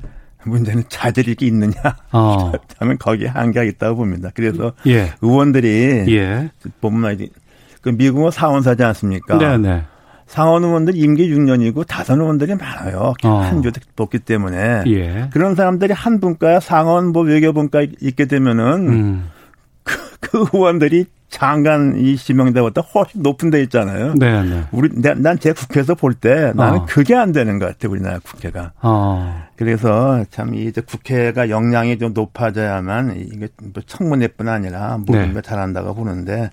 문제는 0.45 0.85
자질이 0.89 1.37
있느냐 1.41 1.73
어. 2.13 2.53
하면 2.79 2.99
거기에 2.99 3.29
한계가 3.29 3.65
있다고 3.65 3.97
봅니다. 3.97 4.31
그래서 4.35 4.73
예. 4.87 5.13
의원들이 5.21 6.05
예. 6.15 6.51
보면 6.81 7.19
그 7.81 7.91
미국은 7.91 8.31
사원사지 8.31 8.83
않습니까? 8.85 9.39
네네. 9.39 9.85
네. 10.33 10.37
상원 10.37 10.65
의원들 10.65 10.97
임기 10.97 11.29
6년이고 11.31 11.87
다선 11.87 12.21
의원들이 12.21 12.55
많아요. 12.55 13.13
어. 13.25 13.29
한 13.29 13.61
조직 13.63 13.95
뽑기 13.97 14.21
때문에 14.21 14.85
예. 14.87 15.29
그런 15.31 15.55
사람들이 15.55 15.93
한 15.93 16.21
분과 16.21 16.61
상원 16.61 17.09
뭐 17.13 17.23
외교분과 17.23 17.83
있게 18.01 18.25
되면은 18.27 18.89
음. 18.89 19.31
그, 19.85 19.95
그 20.21 20.47
의원들이 20.55 21.05
장관 21.29 21.97
이 21.99 22.17
지명대보다 22.17 22.83
훨씬 22.83 23.23
높은 23.23 23.51
데 23.51 23.63
있잖아요. 23.63 24.15
네, 24.19 24.43
네. 24.43 24.65
우리 24.71 24.89
난 25.01 25.39
제 25.39 25.53
국회에서 25.53 25.95
볼 25.95 26.15
때 26.15 26.53
나는 26.55 26.81
어. 26.81 26.87
그게 26.87 27.15
안 27.15 27.33
되는 27.33 27.59
것 27.59 27.67
같아 27.67 27.89
우리나라 27.89 28.19
국회가. 28.19 28.73
어. 28.83 29.43
그래서 29.57 30.25
참 30.31 30.55
이제 30.55 30.81
국회가 30.83 31.49
역량이 31.49 31.99
좀 31.99 32.13
높아져야만 32.15 33.17
이게 33.17 33.49
뭐 33.63 33.83
청문회뿐 33.87 34.49
아니라 34.49 34.99
모든 34.99 35.29
네. 35.29 35.33
걸 35.33 35.43
잘한다고 35.43 35.95
보는데 35.95 36.51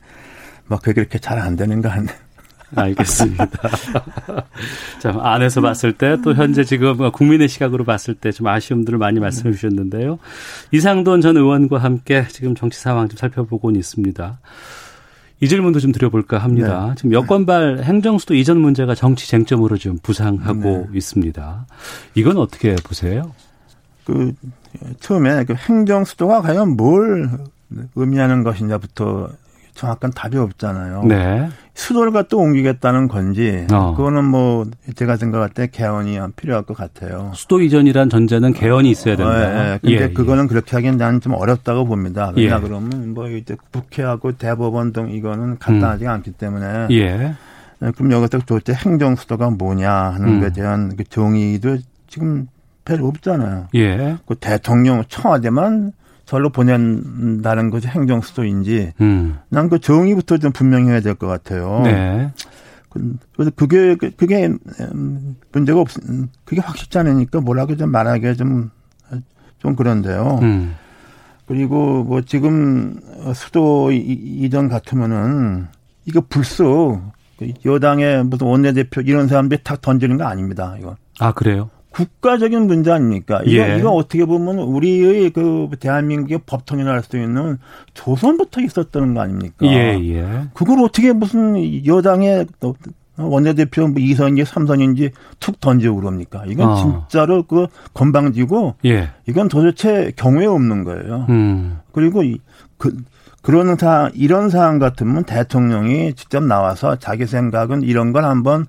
뭐 0.67 0.77
그게 0.79 0.93
그렇게 0.93 1.19
잘 1.19 1.39
안 1.39 1.55
되는 1.55 1.81
거 1.81 1.89
같네요. 1.89 2.15
알겠습니다. 2.75 3.47
자, 4.99 5.17
안에서 5.21 5.61
봤을 5.61 5.93
때 5.93 6.17
또 6.23 6.33
현재 6.33 6.63
지금 6.63 7.11
국민의 7.11 7.47
시각으로 7.47 7.83
봤을 7.85 8.13
때 8.15 8.31
좀 8.31 8.47
아쉬움들을 8.47 8.97
많이 8.99 9.19
말씀해 9.19 9.53
주셨는데요. 9.53 10.19
이상돈 10.71 11.21
전 11.21 11.35
의원과 11.38 11.77
함께 11.79 12.25
지금 12.29 12.55
정치 12.55 12.79
상황 12.79 13.07
좀 13.09 13.17
살펴보고 13.17 13.71
있습니다. 13.71 14.39
이 15.41 15.47
질문도 15.47 15.79
좀 15.79 15.91
드려볼까 15.93 16.38
합니다. 16.38 16.88
네. 16.89 16.95
지금 16.95 17.13
여권발 17.13 17.83
행정수도 17.83 18.35
이전 18.35 18.59
문제가 18.59 18.93
정치 18.95 19.27
쟁점으로 19.29 19.77
지금 19.77 19.97
부상하고 20.03 20.88
네. 20.91 20.97
있습니다. 20.97 21.65
이건 22.15 22.38
어떻게 22.38 22.75
보세요? 22.75 23.33
그 24.05 24.33
처음에 24.99 25.45
그 25.45 25.53
행정수도가 25.53 26.41
과연 26.41 26.75
뭘 26.75 27.29
의미하는 27.95 28.43
것이냐부터 28.43 29.29
정확한 29.79 30.12
답이 30.12 30.38
없잖아요. 30.38 31.03
네. 31.05 31.48
수도를 31.74 32.12
갖다 32.12 32.36
옮기겠다는 32.36 33.07
건지 33.07 33.65
어. 33.71 33.93
그거는 33.95 34.25
뭐 34.25 34.65
제가 34.95 35.15
생각할 35.15 35.50
때 35.50 35.67
개헌이 35.67 36.19
필요할 36.36 36.63
것 36.63 36.75
같아요. 36.75 37.31
수도 37.33 37.62
이전이란 37.62 38.09
전제는 38.09 38.51
개헌이 38.51 38.91
있어야 38.91 39.15
된다. 39.15 39.31
어, 39.31 39.38
예, 39.38 39.74
예. 39.74 39.79
근데 39.81 40.03
예, 40.03 40.09
그거는 40.09 40.43
예. 40.43 40.48
그렇게 40.48 40.75
하기엔 40.75 40.98
나는 40.98 41.21
좀 41.21 41.33
어렵다고 41.33 41.86
봅니다. 41.86 42.33
왜냐 42.36 42.57
예. 42.57 42.59
그러면 42.59 43.13
뭐 43.13 43.29
이제 43.29 43.55
국회하고 43.71 44.33
대법원 44.33 44.91
등 44.91 45.12
이거는 45.12 45.59
간단하지 45.59 46.03
음. 46.03 46.09
않기 46.09 46.31
때문에 46.33 46.88
예. 46.91 47.36
예. 47.81 47.91
그럼 47.91 48.12
여기서 48.12 48.39
도대체 48.45 48.74
행정 48.74 49.15
수도가 49.15 49.50
뭐냐 49.51 49.89
하는 49.89 50.27
음. 50.27 50.39
것에 50.41 50.51
대한 50.51 50.98
그 50.98 51.05
정의도 51.05 51.77
지금 52.07 52.50
별로 52.83 53.07
없잖아요. 53.07 53.67
예. 53.75 54.17
그 54.27 54.36
대통령 54.36 55.05
청와대만 55.07 55.93
절로 56.29 56.51
보낸다는 56.51 57.71
것이 57.71 57.88
행정 57.88 58.21
수도인지 58.21 58.93
음. 59.01 59.39
난그 59.50 59.79
정의부터 59.79 60.38
좀 60.38 60.51
분명히 60.51 60.89
해야 60.91 61.00
될 61.00 61.15
것 61.15 61.25
같아요. 61.25 61.81
네. 61.83 62.31
그, 62.89 63.17
그래서 63.36 63.50
그게 63.55 63.95
그게 63.95 64.45
음, 64.45 65.36
문제가 65.51 65.79
없 65.79 65.88
그게 66.45 66.62
확실치 66.62 67.00
않으니까 67.00 67.41
뭐라고 67.41 67.75
좀 67.77 67.89
말하기가 67.89 68.36
좀좀 68.36 68.69
좀 69.57 69.75
그런데요. 69.75 70.38
음. 70.43 70.75
그리고 71.48 72.03
뭐 72.03 72.21
지금 72.21 73.00
수도 73.33 73.91
이전 73.91 74.69
같으면은 74.69 75.65
이거 76.05 76.21
불쑥 76.29 77.01
여당의 77.65 78.24
무슨 78.25 78.45
원내대표 78.45 79.01
이런 79.01 79.27
사람들이 79.27 79.62
탁 79.63 79.81
던지는 79.81 80.17
거 80.17 80.25
아닙니다. 80.25 80.75
이거. 80.79 80.95
아 81.19 81.31
그래요? 81.31 81.71
국가적인 81.91 82.67
문제 82.67 82.91
아닙니까? 82.91 83.41
이거, 83.46 83.67
예. 83.67 83.77
이거 83.77 83.91
어떻게 83.91 84.25
보면 84.25 84.60
우리의 84.60 85.31
그 85.31 85.69
대한민국의 85.79 86.41
법통이라 86.46 86.91
할수 86.91 87.17
있는 87.17 87.58
조선부터 87.93 88.62
있었다는 88.62 89.13
거 89.13 89.22
아닙니까? 89.22 89.65
예, 89.65 90.00
예. 90.00 90.48
그걸 90.53 90.84
어떻게 90.84 91.12
무슨 91.13 91.86
여당의 91.86 92.46
원내대표 93.17 93.88
뭐 93.88 93.96
2선인지 93.96 94.46
3선인지 94.46 95.12
툭 95.39 95.60
던지고 95.60 95.98
그럽니까? 95.98 96.43
이건 96.48 96.69
어. 96.69 96.75
진짜로 96.75 97.43
그 97.43 97.67
건방지고 97.93 98.75
예. 98.86 99.10
이건 99.27 99.50
도대체 99.50 100.12
경우에 100.15 100.46
없는 100.46 100.84
거예요. 100.84 101.25
음. 101.29 101.79
그리고 101.91 102.24
이, 102.24 102.39
그, 102.77 102.96
그런 103.41 103.75
사 103.77 104.10
이런 104.13 104.50
상황 104.50 104.79
같으면 104.79 105.24
대통령이 105.24 106.13
직접 106.13 106.43
나와서 106.43 106.98
자기 106.98 107.25
생각은 107.25 107.84
이런 107.84 108.12
걸 108.13 108.25
한번 108.25 108.62
어, 108.62 108.67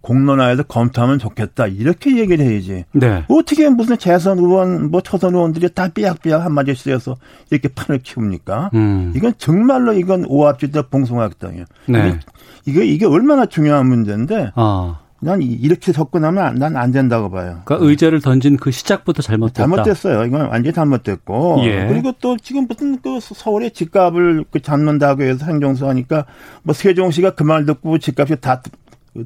공론화해서 0.00 0.64
검토하면 0.64 1.18
좋겠다 1.18 1.66
이렇게 1.66 2.16
얘기를 2.18 2.44
해야지. 2.44 2.84
네. 2.92 3.24
어떻게 3.28 3.68
무슨 3.68 3.96
재선 3.98 4.38
의원, 4.38 4.90
뭐 4.90 5.00
초선 5.00 5.34
의원들이 5.34 5.74
다 5.74 5.88
삐약삐약 5.88 6.44
한마디 6.44 6.74
쓰여서 6.74 7.16
이렇게 7.50 7.68
판을 7.68 8.00
키웁니까? 8.00 8.70
음. 8.74 9.12
이건 9.16 9.34
정말로 9.38 9.92
이건 9.92 10.24
오합지대 10.28 10.82
봉송학당이에요. 10.90 11.64
네. 11.88 12.18
이게 12.66 12.84
이게 12.84 13.06
얼마나 13.06 13.46
중요한 13.46 13.86
문제인데. 13.86 14.52
아. 14.54 14.98
난 15.22 15.42
이렇게 15.42 15.92
접근하면 15.92 16.54
난 16.54 16.78
안 16.78 16.92
된다고 16.92 17.28
봐요. 17.30 17.60
그러니까 17.66 17.86
의제를 17.86 18.22
던진 18.22 18.56
그 18.56 18.70
시작부터 18.70 19.20
잘못됐다. 19.20 19.64
잘못됐어요. 19.64 20.24
이건 20.24 20.46
완전히 20.48 20.72
잘못됐고. 20.72 21.60
예. 21.64 21.86
그리고 21.88 22.12
또 22.22 22.38
지금 22.38 22.66
무슨 22.66 22.98
그 23.02 23.18
서울의 23.20 23.72
집값을 23.72 24.46
그 24.50 24.60
잡는다고 24.62 25.22
해서 25.24 25.44
행정수 25.44 25.86
하니까 25.86 26.24
뭐 26.62 26.72
세종시가 26.72 27.32
그 27.32 27.44
말 27.44 27.66
듣고 27.66 27.98
집값이 27.98 28.36
다 28.40 28.62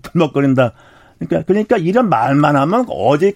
들먹거린다. 0.02 0.72
그러니까 1.18 1.46
그러니까 1.46 1.76
이런 1.76 2.08
말만 2.08 2.56
하면 2.56 2.86
어제 2.88 3.32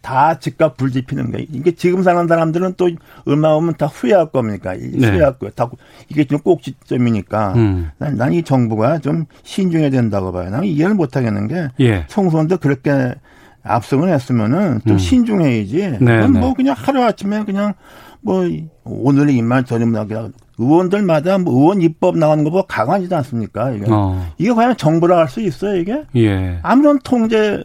다 0.00 0.38
집값 0.38 0.76
불지피는 0.76 1.32
거예요. 1.32 1.46
이게 1.52 1.72
지금 1.72 2.02
사는 2.02 2.26
사람들은 2.26 2.74
또 2.76 2.90
얼마 3.26 3.50
오면 3.50 3.74
다 3.76 3.86
후회할 3.86 4.30
겁니까? 4.30 4.74
네. 4.74 5.08
후회할 5.08 5.38
거예요. 5.38 5.52
다 5.54 5.70
이게 6.08 6.24
좀 6.24 6.38
꼭지점이니까 6.40 7.52
음. 7.54 7.90
난이 7.98 8.42
정부가 8.42 8.98
좀 8.98 9.26
신중해야 9.42 9.90
된다고 9.90 10.32
봐요. 10.32 10.50
나는 10.50 10.64
이해를 10.66 10.94
못 10.94 11.16
하겠는 11.16 11.46
게 11.48 11.68
예. 11.80 12.06
청소년도 12.08 12.56
그렇게 12.58 13.14
압승을 13.62 14.08
했으면은 14.08 14.80
좀 14.86 14.92
음. 14.92 14.98
신중해야지. 14.98 15.98
네, 16.00 16.26
뭐 16.26 16.48
네. 16.48 16.54
그냥 16.56 16.74
하루 16.76 17.02
아침에 17.02 17.44
그냥 17.44 17.74
뭐 18.22 18.44
오늘의 18.84 19.36
입만 19.36 19.64
저녁 19.66 19.90
나게 19.90 20.16
의원들마다 20.60 21.38
뭐 21.38 21.54
의원 21.60 21.80
입법 21.82 22.16
나오는 22.18 22.44
거 22.44 22.50
보고 22.50 22.62
강하지도 22.66 23.16
않습니까? 23.16 23.70
이게 23.72 23.86
어. 23.88 24.26
이게 24.38 24.52
과연 24.52 24.76
정부라 24.76 25.18
할 25.18 25.28
수 25.28 25.40
있어요 25.40 25.76
이게? 25.76 26.04
예. 26.16 26.58
아무런 26.62 26.98
통제 27.04 27.62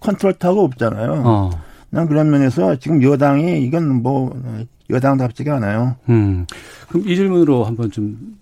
컨트롤 0.00 0.34
타고 0.34 0.62
없잖아요. 0.64 1.22
어. 1.24 1.50
난 1.90 2.06
그런 2.08 2.30
면에서 2.30 2.76
지금 2.76 3.02
여당이 3.02 3.62
이건 3.62 4.02
뭐 4.02 4.36
여당답지가 4.90 5.56
않아요. 5.56 5.96
음. 6.08 6.44
그럼 6.88 7.08
이 7.08 7.16
질문으로 7.16 7.64
한번 7.64 7.90
좀 7.90 8.36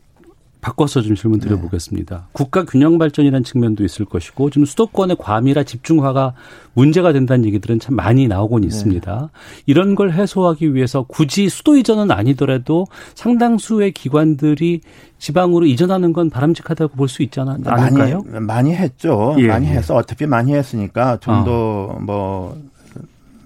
바꿔서 0.62 1.02
좀 1.02 1.16
질문 1.16 1.40
네. 1.40 1.48
드려보겠습니다. 1.48 2.16
네. 2.16 2.22
국가 2.30 2.64
균형 2.64 2.96
발전이라는 2.96 3.42
측면도 3.42 3.84
있을 3.84 4.06
것이고 4.06 4.48
지금 4.48 4.64
수도권의 4.64 5.16
과밀화 5.18 5.64
집중화가 5.64 6.34
문제가 6.74 7.12
된다는 7.12 7.44
얘기들은 7.46 7.80
참 7.80 7.96
많이 7.96 8.28
나오곤 8.28 8.60
네. 8.62 8.68
있습니다. 8.68 9.30
이런 9.66 9.96
걸 9.96 10.12
해소하기 10.12 10.74
위해서 10.74 11.02
굳이 11.02 11.48
수도 11.48 11.76
이전은 11.76 12.12
아니더라도 12.12 12.86
상당수의 13.16 13.90
기관들이 13.90 14.80
지방으로 15.18 15.66
이전하는 15.66 16.12
건 16.12 16.30
바람직하다고 16.30 16.96
볼 16.96 17.08
수 17.08 17.22
있지 17.24 17.40
않, 17.40 17.48
않을까요? 17.48 18.22
많이, 18.24 18.46
많이 18.46 18.74
했죠. 18.74 19.34
예. 19.38 19.48
많이 19.48 19.66
해서 19.66 19.96
어차피 19.96 20.26
많이 20.26 20.54
했으니까 20.54 21.18
좀 21.18 21.44
더뭐 21.44 22.56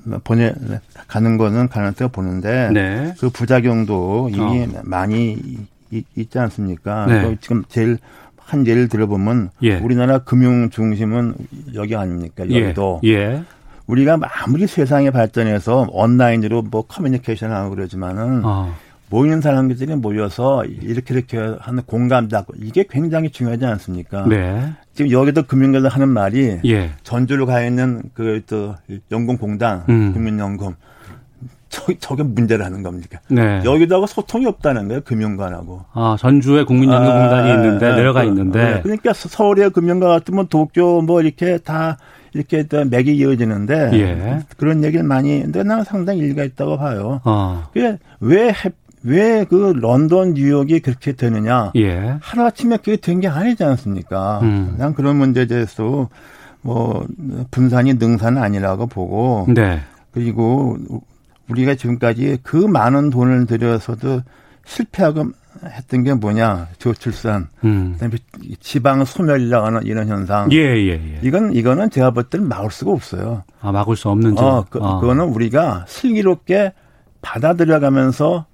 어. 0.06 0.20
보내 0.23 0.52
가는 1.08 1.37
거는 1.38 1.68
가능성을 1.68 2.12
보는데 2.12 2.70
네. 2.73 3.14
그 3.18 3.30
부작용도 3.30 4.28
이미 4.32 4.64
어. 4.64 4.82
많이 4.85 5.37
있지 5.90 6.38
않습니까? 6.38 7.07
네. 7.07 7.37
지금 7.40 7.64
제일 7.69 7.99
한 8.38 8.66
예를 8.66 8.88
들어보면 8.88 9.50
예. 9.62 9.76
우리나라 9.78 10.19
금융 10.19 10.71
중심은 10.71 11.35
여기 11.75 11.97
아닙니까? 11.97 12.45
예. 12.49 12.64
여기도. 12.64 13.00
예. 13.05 13.09
예. 13.11 13.43
우리가 13.87 14.19
아무리 14.23 14.66
세상에 14.66 15.11
발전해서 15.11 15.87
온라인으로 15.90 16.62
뭐 16.62 16.83
커뮤니케이션 16.83 17.52
하고 17.52 17.71
그러지만은 17.71 18.45
어. 18.45 18.75
모이는 19.11 19.40
사람들이 19.40 19.95
모여서 19.95 20.64
이렇게 20.64 21.14
이렇게 21.14 21.38
하는 21.61 21.83
공감도 21.85 22.37
하고 22.37 22.55
이게 22.61 22.85
굉장히 22.88 23.31
중요하지 23.31 23.64
않습니까? 23.64 24.26
네. 24.28 24.73
지금 24.95 25.12
여기도 25.12 25.45
금융계에서 25.45 25.88
하는 25.88 26.09
말이 26.09 26.59
예. 26.64 26.90
전주로 27.05 27.47
가 27.47 27.62
있는 27.62 28.02
그 28.14 28.43
또 28.49 28.75
연금공단, 29.12 29.85
음. 29.88 30.12
국민연금 30.12 30.75
저, 31.68 31.92
저게 31.98 32.22
문제라는 32.22 32.83
겁니까? 32.83 33.18
네. 33.29 33.61
여기다가 33.64 34.07
소통이 34.07 34.46
없다는 34.46 34.88
거예요, 34.88 35.00
금융관하고. 35.02 35.85
아, 35.92 36.16
전주에 36.18 36.64
국민연금공단이 36.64 37.50
아, 37.50 37.55
있는데, 37.57 37.90
네, 37.90 37.96
내려가 37.96 38.22
그, 38.22 38.29
있는데. 38.29 38.74
네. 38.74 38.81
그러니까 38.83 39.12
서울의 39.12 39.70
금융관 39.70 40.09
같으면 40.11 40.46
도쿄 40.48 41.02
뭐 41.02 41.20
이렇게 41.20 41.59
다 41.59 41.98
이렇게 42.33 42.64
맥이 42.88 43.16
이어지는데. 43.16 43.90
예. 43.94 44.38
그런 44.57 44.85
얘기를 44.85 45.05
많이 45.05 45.33
했는데 45.33 45.62
나는 45.62 45.85
상당히 45.85 46.20
일리가 46.20 46.44
있다고 46.44 46.76
봐요. 46.79 47.20
아. 47.24 47.68
그게 47.72 47.98
왜, 48.20 48.52
왜 49.02 49.44
그 49.48 49.72
런던, 49.81 50.35
뉴욕이 50.35 50.81
그렇게 50.81 51.12
되느냐. 51.12 51.72
예. 51.76 52.16
하루아침에 52.20 52.76
그게 52.79 52.96
된 52.96 53.20
게 53.20 53.29
아니지 53.29 53.64
않습니까? 53.64 54.40
음. 54.42 54.74
난 54.79 54.94
그런 54.94 55.16
문제에 55.16 55.46
대해서 55.46 56.09
뭐 56.62 57.07
분산이 57.50 57.94
능산은 57.94 58.42
아니라고 58.42 58.87
보고. 58.87 59.46
네. 59.48 59.81
그리고 60.12 60.76
우리가 61.50 61.74
지금까지 61.74 62.38
그 62.42 62.56
많은 62.56 63.11
돈을 63.11 63.46
들여서도 63.46 64.22
실패하고 64.64 65.30
했던 65.64 66.04
게 66.04 66.12
뭐냐 66.12 66.68
저출산, 66.78 67.48
음. 67.64 67.92
그다음에 67.94 68.16
지방 68.61 69.04
소멸이라고 69.04 69.66
하는 69.66 69.82
이런 69.85 70.09
현상. 70.09 70.50
예, 70.52 70.59
예, 70.59 70.90
예. 70.92 71.20
이건 71.22 71.52
이거는 71.54 71.90
제가 71.90 72.11
볼 72.11 72.24
때는 72.24 72.48
막을 72.48 72.70
수가 72.70 72.92
없어요. 72.92 73.42
아 73.61 73.72
막을 73.72 73.96
수 73.96 74.09
없는 74.11 74.37
점. 74.37 74.44
어, 74.44 74.64
그, 74.68 74.78
어. 74.78 75.00
그거는 75.00 75.24
우리가 75.24 75.85
슬기롭게 75.88 76.72
받아들여가면서 77.22 78.46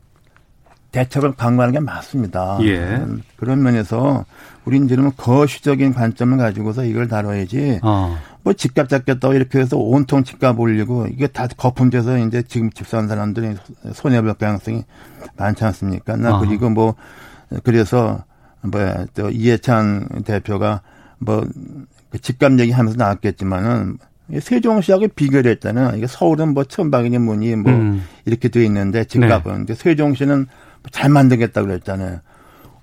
대책을 0.92 1.32
강구하는 1.32 1.72
게 1.72 1.80
맞습니다. 1.80 2.58
예. 2.62 3.02
그런 3.36 3.62
면에서 3.62 4.24
우리는 4.64 4.86
지금 4.88 5.10
거시적인 5.16 5.94
관점을 5.94 6.36
가지고서 6.38 6.84
이걸 6.84 7.08
다뤄야지. 7.08 7.80
어. 7.82 8.16
뭐 8.42 8.52
집값 8.52 8.88
잡겠다고 8.88 9.34
이렇게 9.34 9.60
해서 9.60 9.76
온통 9.76 10.24
집값 10.24 10.58
올리고 10.58 11.06
이게 11.06 11.26
다 11.26 11.46
거품돼서 11.46 12.18
이제 12.18 12.42
지금 12.42 12.70
집 12.70 12.86
사는 12.86 13.08
사람들이 13.08 13.54
손해볼 13.92 14.34
가능성이 14.34 14.84
많지 15.36 15.64
않습니까? 15.64 16.16
나 16.16 16.38
그리고 16.40 16.70
뭐 16.70 16.94
그래서 17.62 18.24
뭐야 18.62 19.06
또 19.14 19.30
이해찬 19.30 20.22
대표가 20.24 20.82
뭐 21.18 21.44
그 22.12 22.18
집값 22.18 22.58
얘기하면서 22.60 22.98
나왔겠지만은 22.98 23.96
세종시하고 24.38 25.08
비교를 25.08 25.50
했잖아요. 25.52 25.96
이게 25.96 26.06
서울은 26.06 26.52
뭐 26.54 26.62
천방이니 26.64 27.18
뭐니 27.18 27.56
뭐 27.56 27.72
음. 27.72 28.04
이렇게 28.26 28.48
돼 28.48 28.64
있는데 28.66 29.04
집값은 29.04 29.50
네. 29.50 29.56
근데 29.58 29.74
세종시는 29.74 30.46
잘 30.90 31.10
만들겠다 31.10 31.62
그랬잖아요. 31.62 32.20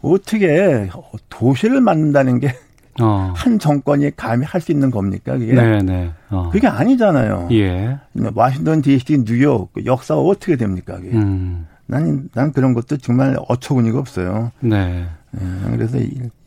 어떻게 0.02 0.90
도시를 1.30 1.80
만든다는 1.82 2.40
게 2.40 2.56
한 3.00 3.54
어. 3.56 3.58
정권이 3.58 4.16
감히 4.16 4.46
할 4.46 4.60
수 4.62 4.72
있는 4.72 4.92
겁니까? 4.92 5.38
그게? 5.38 5.54
네네. 5.54 5.82
네. 5.84 6.12
어. 6.30 6.50
그게 6.52 6.68
아니잖아요. 6.68 7.48
예. 7.52 7.98
와싱턴 8.36 8.82
DC, 8.82 9.24
뉴욕 9.24 9.72
그 9.74 9.86
역사 9.86 10.16
가 10.16 10.22
어떻게 10.22 10.56
됩니까? 10.56 10.96
그게? 10.98 11.12
음. 11.12 11.66
난, 11.86 12.30
난 12.34 12.52
그런 12.52 12.74
것도 12.74 12.98
정말 12.98 13.38
어처구니가 13.48 13.98
없어요. 13.98 14.52
네. 14.60 15.08
예, 15.36 15.72
그래서 15.72 15.98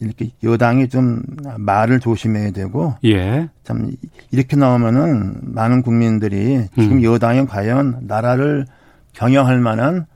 이렇게 0.00 0.30
여당이 0.42 0.88
좀 0.88 1.22
말을 1.56 2.00
조심해야 2.00 2.50
되고, 2.50 2.94
예. 3.04 3.48
참 3.62 3.92
이렇게 4.30 4.56
나오면은 4.56 5.36
많은 5.42 5.82
국민들이 5.82 6.66
지금 6.76 6.98
음. 6.98 7.02
여당이 7.02 7.46
과연 7.46 8.00
나라를 8.02 8.66
경영할 9.12 9.60
만한 9.60 10.06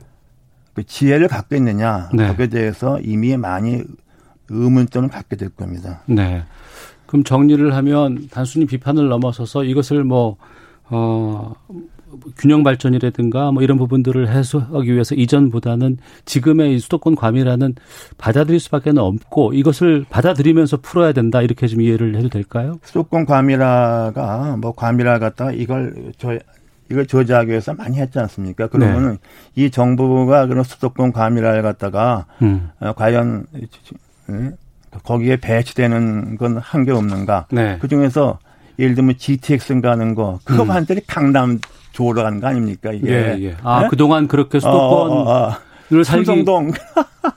그 0.75 0.85
지혜를 0.85 1.29
갖고 1.29 1.57
있느냐 1.57 2.11
네. 2.13 2.29
거기에 2.29 2.49
대해서 2.49 2.99
이미 3.01 3.37
많이 3.37 3.83
의문점을 4.49 5.09
갖게 5.09 5.37
될 5.37 5.49
겁니다. 5.51 6.03
네. 6.07 6.43
그럼 7.07 7.25
정리를 7.25 7.75
하면 7.75 8.29
단순히 8.31 8.67
비판을 8.67 9.09
넘어서서 9.09 9.65
이것을 9.65 10.05
뭐, 10.05 10.37
어, 10.89 11.55
균형 12.39 12.63
발전이라든가 12.63 13.53
뭐 13.53 13.63
이런 13.63 13.77
부분들을 13.79 14.29
해소하기 14.29 14.93
위해서 14.93 15.15
이전보다는 15.15 15.99
지금의 16.25 16.79
수도권 16.79 17.17
과밀화는 17.17 17.75
받아들일 18.17 18.61
수밖에 18.61 18.93
없고 18.97 19.53
이것을 19.53 20.07
받아들이면서 20.09 20.79
풀어야 20.79 21.13
된다 21.13 21.43
이렇게 21.43 21.67
좀 21.67 21.81
이해를 21.81 22.17
해도 22.17 22.29
될까요? 22.29 22.79
수도권 22.85 23.27
과밀화가 23.27 24.59
뭐 24.61 24.73
과밀화 24.73 25.19
갖다가 25.19 25.53
이걸 25.53 26.13
저 26.19 26.39
이걸 26.89 27.07
저지하기 27.07 27.51
위해서 27.51 27.75
많이 27.75 27.99
했지 27.99 28.19
않습니까? 28.19 28.69
그러면은 28.69 29.19
네. 29.55 29.65
이 29.65 29.71
정부가 29.71 30.47
그런 30.47 30.63
수도권 30.63 31.13
과밀화를 31.13 31.63
갖다가 31.63 32.27
음. 32.43 32.71
어, 32.79 32.93
과연 32.93 33.47
예? 33.57 33.67
거기에 35.05 35.37
배치되는 35.37 36.37
건 36.39 36.59
한 36.59 36.85
게 36.85 36.93
없는가? 36.93 37.47
네. 37.53 37.79
그 37.81 37.89
중에서 37.89 38.39
예를 38.79 38.95
들면 38.95 39.17
GTX 39.19 39.81
가는 39.81 40.15
거 40.15 40.39
그거 40.45 40.63
음. 40.63 40.69
반대로 40.69 41.01
강남 41.07 41.59
조로 41.93 42.23
가는 42.23 42.41
거 42.41 42.47
아닙니까 42.49 42.93
이게? 42.93 43.11
예, 43.11 43.37
예. 43.43 43.57
아 43.63 43.83
네? 43.83 43.89
그동안 43.89 44.29
그렇게 44.29 44.59
수도권 44.61 45.11
어, 45.11 45.15
어, 45.15 45.49
어. 45.93 46.03
삼성동 46.05 46.73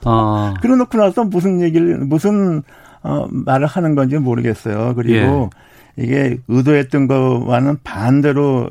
아. 0.05 0.53
그러놓고 0.61 0.97
나서 0.97 1.23
무슨 1.23 1.61
얘기를 1.61 1.97
무슨 1.99 2.61
어, 3.03 3.25
말을 3.29 3.65
하는 3.67 3.95
건지 3.95 4.17
모르겠어요. 4.17 4.93
그리고 4.95 5.49
예. 5.97 6.03
이게 6.03 6.37
의도했던 6.47 7.07
것과는 7.07 7.77
반대로 7.83 8.69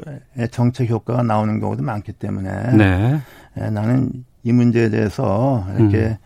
정책 0.50 0.88
효과가 0.90 1.22
나오는 1.22 1.60
경우도 1.60 1.82
많기 1.82 2.12
때문에 2.12 2.72
네. 2.76 3.20
에, 3.56 3.70
나는 3.70 4.10
이 4.44 4.52
문제에 4.52 4.88
대해서 4.90 5.66
이렇게 5.78 5.96
음. 5.98 6.16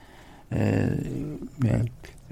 에, 0.55 1.83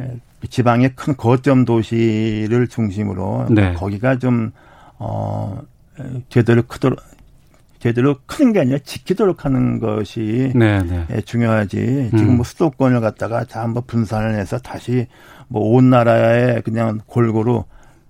에, 0.01 0.17
지방의 0.49 0.95
큰 0.97 1.17
거점 1.17 1.65
도시를 1.65 2.69
중심으로 2.69 3.47
네. 3.51 3.75
거기가 3.75 4.19
좀 4.19 4.53
어, 4.99 5.61
제대로 6.29 6.63
크도록 6.63 6.99
제대로 7.79 8.17
크는 8.27 8.53
게 8.53 8.61
아니라 8.61 8.79
지키도록 8.85 9.45
하는 9.47 9.79
것이 9.81 10.53
네, 10.55 10.83
네. 10.83 11.07
예, 11.15 11.21
중요하지. 11.23 12.11
지금 12.11 12.27
뭐 12.27 12.39
음. 12.39 12.43
수도권을 12.45 13.01
갖다가 13.01 13.45
다 13.45 13.63
한번 13.63 13.83
분산을 13.87 14.35
해서 14.39 14.59
다시 14.59 15.07
뭐 15.49 15.63
온 15.77 15.89
나라에 15.91 16.61
그냥 16.61 17.01
골고루 17.07 17.65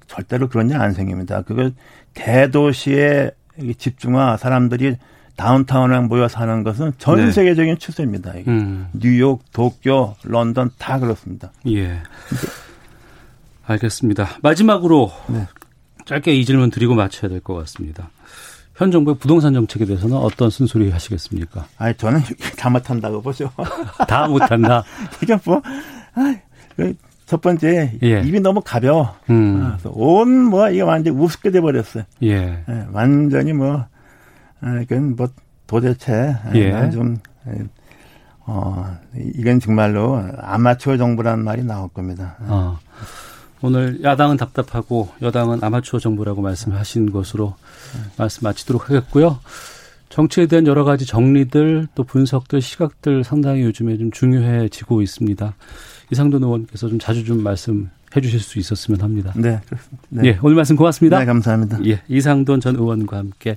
절대로 0.08 0.48
그런 0.48 0.70
일 0.70 0.76
안 0.76 0.92
생깁니다. 0.92 1.42
그걸 1.42 1.72
대도시에 2.14 3.30
집중화 3.78 4.36
사람들이 4.36 4.96
다운타운에 5.40 6.00
모여 6.00 6.28
사는 6.28 6.62
것은 6.62 6.92
전 6.98 7.16
네. 7.16 7.32
세계적인 7.32 7.78
추세입니다. 7.78 8.34
이게. 8.34 8.50
음. 8.50 8.88
뉴욕, 8.92 9.42
도쿄, 9.52 10.14
런던 10.22 10.70
다 10.76 10.98
그렇습니다. 10.98 11.50
예. 11.66 11.98
알겠습니다. 13.66 14.28
마지막으로 14.42 15.10
네. 15.28 15.46
짧게 16.04 16.34
이 16.34 16.44
질문 16.44 16.70
드리고 16.70 16.94
마쳐야 16.94 17.30
될 17.30 17.40
것 17.40 17.54
같습니다. 17.54 18.10
현 18.76 18.90
정부의 18.90 19.16
부동산 19.18 19.54
정책에 19.54 19.86
대해서는 19.86 20.14
어떤 20.16 20.50
순소리 20.50 20.90
하시겠습니까? 20.90 21.66
아니, 21.78 21.94
저는 21.96 22.20
다 22.58 22.68
못한다고 22.68 23.22
보죠. 23.22 23.50
다 24.08 24.28
못한다? 24.28 24.84
이게 25.22 25.38
뭐, 25.44 25.62
아, 26.14 26.34
첫 27.24 27.40
번째, 27.40 27.98
예. 28.02 28.20
입이 28.22 28.40
너무 28.40 28.60
가벼워. 28.62 29.14
음. 29.30 29.62
아, 29.62 29.78
온, 29.84 30.44
뭐, 30.44 30.68
이게 30.70 30.82
완전히 30.82 31.16
우습게 31.16 31.50
돼 31.50 31.60
버렸어요. 31.62 32.04
예. 32.24 32.62
예. 32.68 32.86
완전히 32.92 33.52
뭐, 33.54 33.76
아, 33.76 33.86
이건 34.82 35.16
뭐, 35.16 35.28
도대체, 35.66 36.36
예. 36.54 36.90
좀, 36.90 37.18
어, 38.40 38.98
이건 39.14 39.60
정말로 39.60 40.22
아마추어 40.38 40.96
정부라는 40.96 41.44
말이 41.44 41.62
나올 41.64 41.88
겁니다. 41.88 42.36
어. 42.40 42.78
오늘 43.62 44.02
야당은 44.02 44.36
답답하고 44.38 45.10
여당은 45.20 45.62
아마추어 45.62 46.00
정부라고 46.00 46.40
말씀하신 46.40 47.12
것으로 47.12 47.54
말씀 48.16 48.44
마치도록 48.44 48.88
하겠고요. 48.88 49.38
정치에 50.08 50.46
대한 50.46 50.66
여러 50.66 50.82
가지 50.84 51.06
정리들 51.06 51.86
또 51.94 52.02
분석들 52.02 52.60
시각들 52.60 53.22
상당히 53.22 53.62
요즘에 53.62 53.96
좀 53.98 54.10
중요해지고 54.10 55.02
있습니다. 55.02 55.54
이상돈 56.10 56.42
의원께서 56.42 56.88
좀 56.88 56.98
자주 56.98 57.24
좀 57.24 57.42
말씀해 57.42 58.20
주실 58.20 58.40
수 58.40 58.58
있었으면 58.58 59.02
합니다. 59.02 59.32
네, 59.36 59.60
그렇습니다. 59.68 60.08
네. 60.08 60.28
예, 60.28 60.38
오늘 60.42 60.56
말씀 60.56 60.74
고맙습니다. 60.74 61.20
네, 61.20 61.24
감사합니다. 61.24 61.78
예, 61.86 62.02
이상돈 62.08 62.60
전 62.60 62.74
의원과 62.76 63.18
함께 63.18 63.56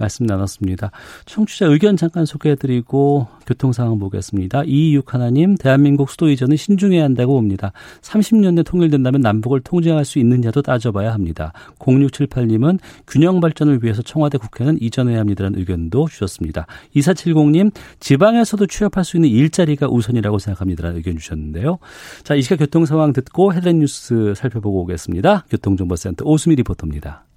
말씀 0.00 0.26
나눴습니다. 0.26 0.90
청취자 1.26 1.66
의견 1.66 1.96
잠깐 1.96 2.24
소개해드리고 2.26 3.28
교통 3.46 3.72
상황 3.72 3.98
보겠습니다. 3.98 4.62
이육 4.64 5.14
하나님, 5.14 5.56
대한민국 5.56 6.10
수도 6.10 6.28
이전은 6.28 6.56
신중해야 6.56 7.04
한다고 7.04 7.34
봅니다. 7.34 7.72
30년 8.00 8.54
내 8.54 8.62
통일된다면 8.62 9.20
남북을 9.20 9.60
통제할 9.60 10.04
수 10.04 10.18
있느냐도 10.18 10.62
따져봐야 10.62 11.12
합니다. 11.12 11.52
0678님은 11.78 12.78
균형 13.06 13.40
발전을 13.40 13.82
위해서 13.82 14.02
청와대 14.02 14.38
국회는 14.38 14.78
이전해야 14.80 15.20
합니다라는 15.20 15.58
의견도 15.58 16.08
주셨습니다. 16.08 16.66
2470님, 16.96 17.72
지방에서도 18.00 18.66
취업할 18.66 19.04
수 19.04 19.16
있는 19.16 19.28
일자리가 19.28 19.88
우선이라고 19.88 20.38
생각합니다라는 20.38 20.96
의견 20.96 21.18
주셨는데요. 21.18 21.78
자, 22.24 22.34
이 22.34 22.42
시각 22.42 22.56
교통 22.56 22.86
상황 22.86 23.12
듣고 23.12 23.52
헤드라인 23.52 23.80
뉴스 23.80 24.34
살펴보고 24.36 24.82
오겠습니다. 24.82 25.44
교통정보센터 25.50 26.24
오수미 26.24 26.56
리포터입니다. 26.56 27.29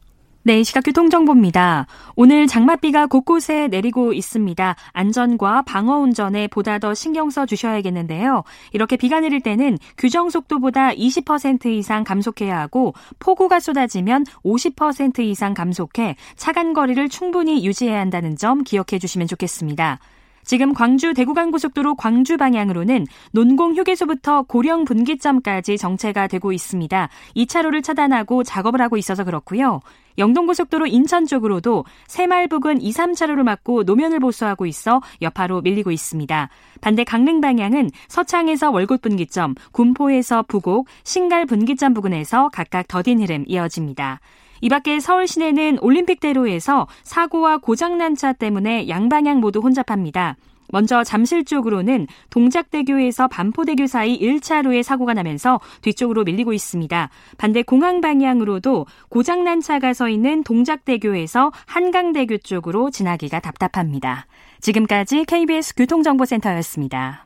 네, 0.45 0.61
시각 0.63 0.81
교통정보입니다. 0.83 1.87
오늘 2.17 2.47
장맛비가 2.47 3.07
곳곳에 3.07 3.69
내리고 3.69 4.11
있습니다. 4.11 4.75
안전과 4.91 5.61
방어 5.61 5.99
운전에 5.99 6.49
보다 6.49 6.79
더 6.79 6.93
신경 6.93 7.29
써 7.29 7.45
주셔야겠는데요. 7.45 8.43
이렇게 8.73 8.97
비가 8.97 9.21
내릴 9.21 9.39
때는 9.39 9.77
규정 9.97 10.29
속도보다 10.29 10.89
20% 10.89 11.67
이상 11.67 12.03
감속해야 12.03 12.59
하고 12.59 12.93
폭우가 13.19 13.61
쏟아지면 13.61 14.25
50% 14.43 15.19
이상 15.19 15.53
감속해 15.53 16.17
차간 16.35 16.73
거리를 16.73 17.07
충분히 17.07 17.65
유지해야 17.65 18.01
한다는 18.01 18.35
점 18.35 18.65
기억해 18.65 18.99
주시면 18.99 19.27
좋겠습니다. 19.27 19.99
지금 20.43 20.73
광주 20.73 21.13
대구간 21.13 21.51
고속도로 21.51 21.95
광주 21.95 22.37
방향으로는 22.37 23.05
논공 23.31 23.75
휴게소부터 23.75 24.43
고령 24.43 24.85
분기점까지 24.85 25.77
정체가 25.77 26.27
되고 26.27 26.51
있습니다. 26.51 27.09
2차로를 27.35 27.83
차단하고 27.83 28.43
작업을 28.43 28.81
하고 28.81 28.97
있어서 28.97 29.23
그렇고요. 29.23 29.79
영동고속도로 30.17 30.85
인천 30.87 31.25
쪽으로도 31.25 31.85
새마을 32.07 32.47
부근 32.47 32.81
2, 32.81 32.91
3차로를 32.91 33.43
막고 33.43 33.83
노면을 33.83 34.19
보수하고 34.19 34.65
있어 34.65 35.01
여파로 35.21 35.61
밀리고 35.61 35.91
있습니다. 35.91 36.49
반대 36.81 37.03
강릉 37.03 37.41
방향은 37.41 37.89
서창에서 38.07 38.71
월곶 38.71 39.01
분기점, 39.01 39.55
군포에서 39.71 40.43
부곡, 40.43 40.87
신갈 41.03 41.45
분기점 41.45 41.93
부근에서 41.93 42.49
각각 42.49 42.87
더딘 42.87 43.21
흐름 43.21 43.43
이어집니다. 43.47 44.19
이 44.63 44.69
밖에 44.69 45.01
서울 45.01 45.27
시내는 45.27 45.77
올림픽대로에서 45.81 46.87
사고와 47.03 47.57
고장난 47.57 48.15
차 48.15 48.31
때문에 48.31 48.87
양방향 48.87 49.41
모두 49.41 49.59
혼잡합니다. 49.59 50.37
먼저 50.69 51.03
잠실 51.03 51.43
쪽으로는 51.43 52.07
동작대교에서 52.29 53.27
반포대교 53.27 53.87
사이 53.87 54.17
1차로에 54.17 54.81
사고가 54.81 55.13
나면서 55.15 55.59
뒤쪽으로 55.81 56.23
밀리고 56.23 56.53
있습니다. 56.53 57.09
반대 57.37 57.61
공항 57.61 57.99
방향으로도 57.99 58.85
고장난 59.09 59.59
차가 59.59 59.93
서 59.93 60.07
있는 60.07 60.43
동작대교에서 60.43 61.51
한강대교 61.65 62.37
쪽으로 62.37 62.89
지나기가 62.89 63.41
답답합니다. 63.41 64.27
지금까지 64.61 65.25
KBS 65.25 65.75
교통정보센터였습니다. 65.75 67.25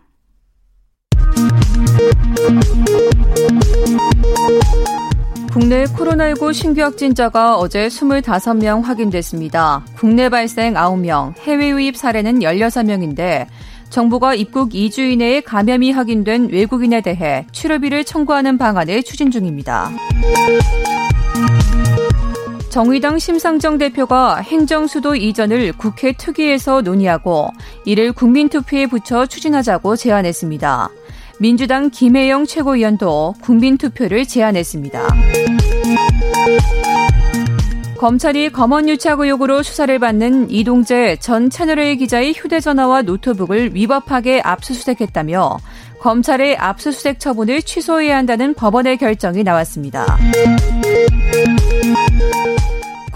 국내 5.60 5.86
코로나19 5.86 6.54
신규 6.54 6.84
확진자가 6.84 7.58
어제 7.58 7.88
25명 7.88 8.84
확인됐습니다. 8.84 9.84
국내 9.96 10.30
발생 10.30 10.76
9명, 10.76 11.34
해외 11.40 11.72
유입 11.72 11.98
사례는 11.98 12.42
16명인데 12.42 13.48
정부가 13.90 14.36
입국 14.36 14.70
2주 14.70 15.00
이내에 15.14 15.42
감염이 15.42 15.92
확인된 15.92 16.50
외국인에 16.52 17.02
대해 17.02 17.48
치료비를 17.52 18.04
청구하는 18.04 18.60
방안을 18.60 19.02
추진 19.02 19.32
중입니다. 19.32 19.90
정의당 22.70 23.18
심상정 23.18 23.80
대표가 23.80 24.36
행정수도 24.36 25.16
이전을 25.16 25.74
국회 25.74 26.12
특위에서 26.12 26.82
논의하고 26.82 27.50
이를 27.84 28.14
국민투표에 28.14 28.86
붙여 28.86 29.26
추진하자고 29.26 29.96
제안했습니다. 29.96 30.92
민주당 31.40 31.90
김혜영 31.92 32.46
최고위원도 32.46 33.36
국민투표를 33.42 34.26
제안했습니다. 34.26 35.08
검찰이 37.98 38.52
검언 38.52 38.90
유착 38.90 39.20
의혹으로 39.20 39.64
수사를 39.64 39.98
받는 39.98 40.52
이동재 40.52 41.18
전 41.20 41.50
채널A 41.50 41.98
기자의 41.98 42.34
휴대전화와 42.34 43.04
노트북을 43.04 43.76
위법하게 43.76 44.42
압수수색했다며 44.44 45.58
검찰의 46.00 46.58
압수수색 46.58 47.20
처분을 47.20 47.62
취소해야 47.64 48.18
한다는 48.18 48.54
법원의 48.54 48.98
결정이 48.98 49.44
나왔습니다. 49.44 50.06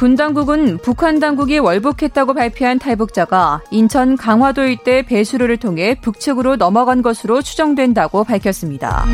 군 0.01 0.15
당국은 0.15 0.79
북한 0.79 1.19
당국이 1.19 1.59
월북했다고 1.59 2.33
발표한 2.33 2.79
탈북자가 2.79 3.61
인천 3.69 4.17
강화도 4.17 4.63
일대 4.63 5.03
배수로를 5.03 5.57
통해 5.57 5.95
북측으로 6.01 6.55
넘어간 6.55 7.03
것으로 7.03 7.43
추정된다고 7.43 8.23
밝혔습니다. 8.23 9.05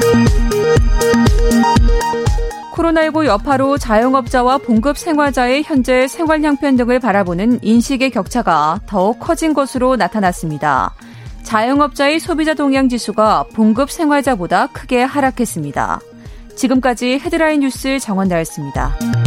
코로나19 2.74 3.26
여파로 3.26 3.78
자영업자와 3.78 4.60
봉급 4.60 4.98
생활자의 4.98 5.64
현재 5.64 6.08
생활 6.08 6.42
형편 6.42 6.78
등을 6.78 7.02
바라보는 7.02 7.60
인식의 7.64 8.12
격차가 8.12 8.80
더욱 8.86 9.20
커진 9.20 9.54
것으로 9.54 9.98
나타났습니다. 9.98 10.96
자영업자의 11.44 12.22
소비자 12.22 12.54
동향 12.54 12.88
지수가 12.88 13.48
봉급 13.54 13.92
생활자보다 13.92 14.68
크게 14.68 15.04
하락했습니다. 15.04 16.00
지금까지 16.56 17.20
헤드라인 17.20 17.60
뉴스 17.60 18.00
정원다였습니다. 18.00 19.27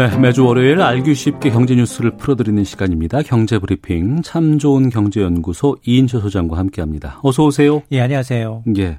네, 0.00 0.16
매주 0.16 0.46
월요일 0.46 0.80
알기 0.80 1.14
쉽게 1.14 1.50
경제 1.50 1.74
뉴스를 1.74 2.12
풀어드리는 2.12 2.64
시간입니다. 2.64 3.20
경제 3.20 3.58
브리핑 3.58 4.22
참 4.22 4.58
좋은 4.58 4.88
경제연구소 4.88 5.76
이인철 5.84 6.22
소장과 6.22 6.56
함께합니다. 6.56 7.20
어서 7.22 7.44
오세요. 7.44 7.82
예, 7.92 8.00
안녕하세요. 8.00 8.62
예. 8.78 8.98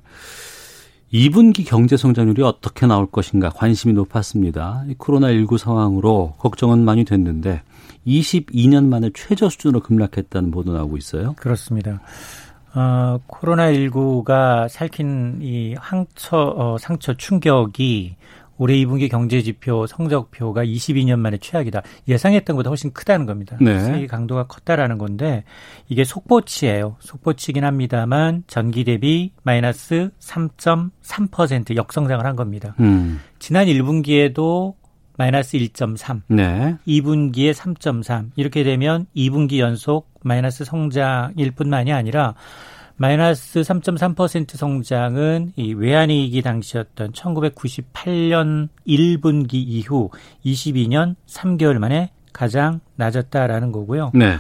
2분기 1.11 1.65
경제 1.65 1.97
성장률이 1.97 2.43
어떻게 2.43 2.85
나올 2.85 3.07
것인가 3.09 3.49
관심이 3.49 3.95
높았습니다. 3.95 4.83
코로나19 4.99 5.57
상황으로 5.57 6.35
걱정은 6.37 6.85
많이 6.85 7.03
됐는데 7.03 7.63
22년 8.05 8.85
만에 8.85 9.09
최저 9.15 9.49
수준으로 9.49 9.79
급락했다는 9.79 10.51
보도 10.51 10.71
나오고 10.71 10.97
있어요. 10.97 11.33
그렇습니다. 11.35 11.99
어, 12.75 13.19
코로나19가 13.27 14.69
살킨 14.69 15.39
이 15.41 15.73
항처, 15.79 16.37
어, 16.37 16.77
상처 16.79 17.15
충격이 17.15 18.17
올해 18.61 18.75
2분기 18.75 19.09
경제 19.09 19.41
지표 19.41 19.87
성적표가 19.87 20.63
22년 20.63 21.17
만에 21.17 21.37
최악이다. 21.37 21.81
예상했던 22.07 22.55
것보다 22.55 22.69
훨씬 22.69 22.93
크다는 22.93 23.25
겁니다. 23.25 23.57
네. 23.59 24.03
이 24.03 24.05
강도가 24.05 24.43
컸다라는 24.43 24.99
건데 24.99 25.45
이게 25.89 26.03
속보치예요. 26.03 26.97
속보치긴 26.99 27.63
합니다만 27.63 28.43
전기 28.45 28.83
대비 28.83 29.31
마이너스 29.41 30.11
3.3% 30.19 31.75
역성장을 31.75 32.23
한 32.23 32.35
겁니다. 32.35 32.75
음. 32.81 33.19
지난 33.39 33.65
1분기에도 33.65 34.75
마이너스 35.17 35.57
1.3, 35.57 36.21
네. 36.27 36.77
2분기에 36.85 37.55
3.3 37.55 38.29
이렇게 38.35 38.63
되면 38.63 39.07
2분기 39.15 39.57
연속 39.57 40.11
마이너스 40.21 40.65
성장일 40.65 41.49
뿐만이 41.55 41.91
아니라 41.91 42.35
마이너스 43.01 43.61
3.3% 43.61 44.55
성장은 44.55 45.53
이 45.55 45.73
외환위기 45.73 46.43
당시였던 46.43 47.13
1998년 47.13 48.69
1분기 48.87 49.55
이후 49.55 50.11
22년 50.45 51.15
3개월 51.25 51.79
만에 51.79 52.11
가장 52.31 52.79
낮았다라는 52.97 53.71
거고요. 53.71 54.11
네. 54.13 54.35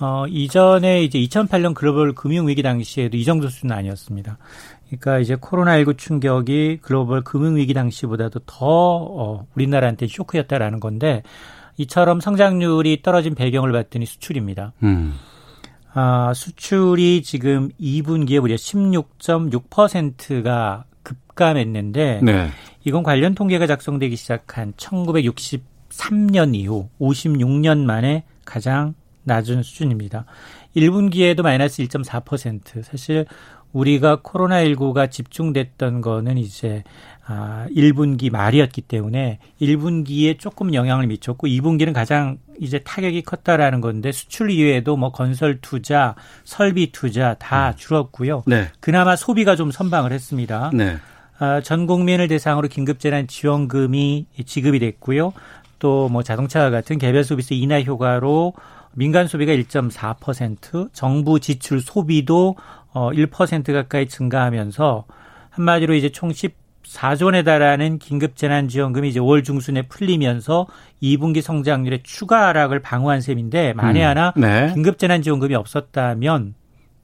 어, 0.00 0.26
이전에 0.26 1.04
이제 1.04 1.20
2008년 1.20 1.74
글로벌 1.74 2.12
금융위기 2.12 2.60
당시에도 2.64 3.16
이 3.16 3.22
정도 3.22 3.48
수준은 3.48 3.76
아니었습니다. 3.76 4.36
그러니까 4.88 5.20
이제 5.20 5.36
코로나19 5.36 5.96
충격이 5.96 6.80
글로벌 6.82 7.22
금융위기 7.22 7.72
당시보다도 7.72 8.40
더 8.46 8.66
어, 8.66 9.46
우리나라한테 9.54 10.08
쇼크였다라는 10.08 10.80
건데 10.80 11.22
이처럼 11.76 12.18
성장률이 12.18 13.02
떨어진 13.02 13.36
배경을 13.36 13.70
봤더니 13.70 14.06
수출입니다. 14.06 14.72
음. 14.82 15.14
아, 15.94 16.32
수출이 16.34 17.22
지금 17.22 17.70
2분기에 17.80 18.40
무려 18.40 18.54
16.6%가 18.54 20.84
급감했는데 21.02 22.20
네. 22.22 22.50
이건 22.84 23.02
관련 23.02 23.34
통계가 23.34 23.66
작성되기 23.66 24.14
시작한 24.16 24.72
1963년 24.74 26.54
이후 26.54 26.88
56년 27.00 27.84
만에 27.84 28.24
가장 28.44 28.94
낮은 29.24 29.62
수준입니다. 29.62 30.24
1분기에도 30.76 31.42
마이너스 31.42 31.82
1.4%. 31.82 32.82
사실 32.82 33.26
우리가 33.72 34.18
코로나19가 34.18 35.10
집중됐던 35.10 36.00
거는 36.00 36.38
이제 36.38 36.82
아, 37.24 37.66
1분기 37.74 38.30
말이었기 38.30 38.82
때문에 38.82 39.38
1분기에 39.60 40.38
조금 40.38 40.74
영향을 40.74 41.06
미쳤고 41.06 41.46
2분기는 41.46 41.92
가장 41.92 42.38
이제 42.60 42.80
타격이 42.80 43.22
컸다라는 43.22 43.80
건데 43.80 44.12
수출 44.12 44.50
이외에도 44.50 44.96
뭐 44.96 45.12
건설 45.12 45.58
투자, 45.60 46.14
설비 46.44 46.90
투자 46.92 47.34
다 47.34 47.70
음. 47.70 47.74
줄었고요. 47.76 48.42
네. 48.46 48.68
그나마 48.80 49.16
소비가 49.16 49.56
좀 49.56 49.70
선방을 49.70 50.12
했습니다. 50.12 50.70
네. 50.74 50.96
아, 51.38 51.60
전 51.60 51.86
국민을 51.86 52.28
대상으로 52.28 52.68
긴급재난 52.68 53.26
지원금이 53.26 54.26
지급이 54.44 54.78
됐고요. 54.78 55.32
또 55.78 56.08
뭐 56.08 56.22
자동차 56.22 56.70
같은 56.70 56.96
개별 56.98 57.24
소비세 57.24 57.56
인하 57.56 57.80
효과로 57.82 58.52
민간 58.92 59.26
소비가 59.26 59.52
1.4%, 59.52 60.92
정부 60.92 61.40
지출 61.40 61.80
소비도 61.80 62.56
어1% 62.92 63.72
가까이 63.72 64.06
증가하면서 64.06 65.04
한마디로 65.50 65.94
이제 65.94 66.10
총 66.10 66.32
14조 66.92 67.26
원에 67.26 67.42
달하는 67.42 67.98
긴급 67.98 68.36
재난 68.36 68.68
지원금이 68.68 69.08
이제 69.08 69.20
5월 69.20 69.44
중순에 69.44 69.82
풀리면서 69.82 70.66
2분기 71.02 71.40
성장률의 71.40 72.00
추가 72.02 72.48
하락을 72.48 72.80
방어한 72.80 73.20
셈인데 73.20 73.72
만에 73.72 74.02
음. 74.02 74.08
하나 74.08 74.32
네. 74.36 74.70
긴급 74.74 74.98
재난 74.98 75.22
지원금이 75.22 75.54
없었다면 75.54 76.54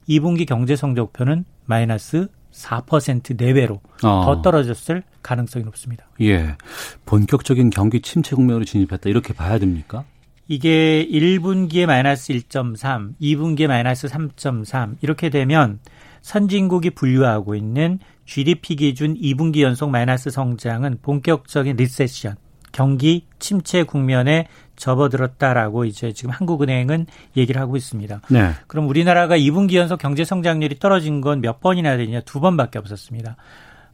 2분기 0.07 0.47
경제 0.47 0.75
성적표는 0.75 1.45
마이너스 1.65 2.27
4% 2.51 3.37
내외로 3.37 3.79
어. 4.03 4.23
더 4.25 4.41
떨어졌을 4.41 5.03
가능성이 5.21 5.65
높습니다. 5.65 6.05
예. 6.21 6.55
본격적인 7.05 7.69
경기 7.69 8.01
침체 8.01 8.35
국면으로 8.35 8.65
진입했다 8.65 9.09
이렇게 9.09 9.33
봐야 9.33 9.59
됩니까? 9.59 10.03
이게 10.47 11.07
1분기에 11.11 11.85
마이너스 11.85 12.33
1.3, 12.33 13.13
2분기에 13.21 13.67
마이너스 13.67 14.07
3.3 14.07 14.95
이렇게 15.01 15.29
되면 15.29 15.79
선진국이 16.21 16.91
분류하고 16.91 17.55
있는 17.55 17.99
GDP 18.25 18.75
기준 18.75 19.15
2분기 19.15 19.61
연속 19.61 19.89
마이너스 19.89 20.29
성장은 20.29 20.99
본격적인 21.01 21.75
recession, 21.75 22.35
경기 22.71 23.25
침체 23.39 23.83
국면에 23.83 24.47
접어들었다라고 24.75 25.85
이제 25.85 26.13
지금 26.13 26.31
한국은행은 26.31 27.07
얘기를 27.35 27.59
하고 27.59 27.75
있습니다. 27.75 28.21
네. 28.29 28.51
그럼 28.67 28.87
우리나라가 28.87 29.37
2분기 29.37 29.73
연속 29.73 29.97
경제 29.99 30.23
성장률이 30.23 30.79
떨어진 30.79 31.21
건 31.21 31.41
몇 31.41 31.59
번이나 31.59 31.97
되냐? 31.97 32.21
두 32.21 32.39
번밖에 32.39 32.79
없었습니다. 32.79 33.35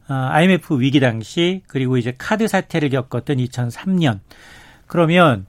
IMF 0.08 0.78
위기 0.80 1.00
당시 1.00 1.62
그리고 1.66 1.96
이제 1.96 2.14
카드 2.16 2.46
사태를 2.46 2.90
겪었던 2.90 3.38
2003년. 3.38 4.20
그러면 4.86 5.46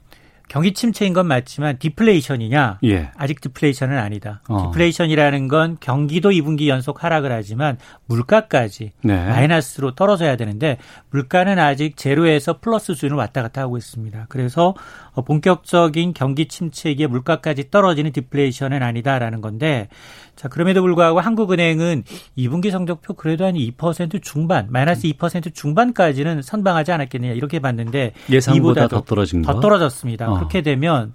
경기 0.48 0.72
침체인 0.72 1.12
건 1.12 1.26
맞지만 1.26 1.78
디플레이션이냐? 1.78 2.78
예. 2.84 3.10
아직 3.16 3.40
디플레이션은 3.40 3.96
아니다. 3.98 4.40
어. 4.48 4.70
디플레이션이라는 4.72 5.48
건 5.48 5.76
경기도 5.80 6.30
2분기 6.30 6.68
연속 6.68 7.04
하락을 7.04 7.30
하지만 7.30 7.78
물가까지 8.06 8.92
네. 9.02 9.26
마이너스로 9.28 9.94
떨어져야 9.94 10.36
되는데 10.36 10.78
물가는 11.10 11.58
아직 11.58 11.96
제로에서 11.96 12.58
플러스 12.60 12.94
수준을 12.94 13.16
왔다 13.16 13.42
갔다 13.42 13.60
하고 13.60 13.76
있습니다. 13.76 14.26
그래서 14.28 14.74
본격적인 15.22 16.14
경기 16.14 16.46
침체기에 16.48 17.06
물가까지 17.06 17.70
떨어지는 17.70 18.12
디플레이션은 18.12 18.82
아니다라는 18.82 19.40
건데 19.40 19.88
자, 20.36 20.48
그럼에도 20.48 20.82
불구하고 20.82 21.20
한국은행은 21.20 22.04
2분기 22.36 22.70
성적표 22.70 23.14
그래도 23.14 23.44
한 23.44 23.54
2% 23.54 24.22
중반, 24.22 24.68
마이너스 24.70 25.08
2% 25.08 25.52
중반까지는 25.52 26.42
선방하지 26.42 26.92
않았겠느냐 26.92 27.32
이렇게 27.32 27.58
봤는데 27.58 28.12
예상보다 28.30 28.86
더 28.88 29.02
떨어진 29.02 29.42
거? 29.42 29.52
더 29.52 29.60
떨어졌습니다. 29.60 30.30
어. 30.30 30.34
그렇게 30.36 30.62
되면 30.62 31.14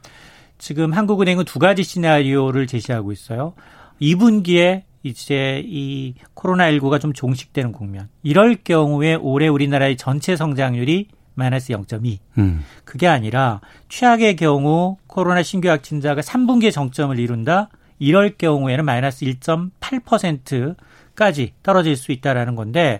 지금 0.57 0.93
한국은행은 0.93 1.45
두 1.45 1.59
가지 1.59 1.83
시나리오를 1.83 2.67
제시하고 2.67 3.11
있어요. 3.11 3.53
2분기에 4.01 4.83
이제 5.03 5.61
이 5.65 6.15
코로나19가 6.35 6.99
좀 6.99 7.13
종식되는 7.13 7.71
국면. 7.71 8.09
이럴 8.23 8.55
경우에 8.55 9.15
올해 9.15 9.47
우리나라의 9.47 9.97
전체 9.97 10.35
성장률이 10.35 11.07
마이너스 11.35 11.73
0.2. 11.73 12.17
음. 12.37 12.63
그게 12.85 13.07
아니라 13.07 13.61
최악의 13.89 14.35
경우 14.35 14.97
코로나 15.07 15.43
신규 15.43 15.69
확진자가 15.69 16.21
3분기에 16.21 16.71
정점을 16.71 17.17
이룬다. 17.19 17.69
이럴 17.99 18.35
경우에는 18.37 18.85
마이너스 18.85 19.25
1.8%까지 19.25 21.53
떨어질 21.63 21.95
수 21.95 22.11
있다라는 22.11 22.55
건데 22.55 22.99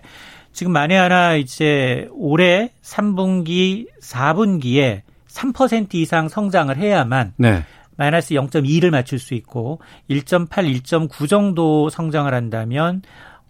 지금 0.52 0.72
만에 0.72 0.96
하나 0.96 1.34
이제 1.34 2.08
올해 2.12 2.70
3분기, 2.82 3.88
4분기에 4.00 5.02
3% 5.28 5.94
이상 5.94 6.28
성장을 6.28 6.76
해야만 6.76 7.34
네. 7.36 7.64
마이너스 7.96 8.34
0.2를 8.34 8.90
맞출 8.90 9.18
수 9.18 9.34
있고 9.34 9.80
1.8, 10.08 10.48
1.9 10.48 11.28
정도 11.28 11.90
성장을 11.90 12.32
한다면 12.32 13.02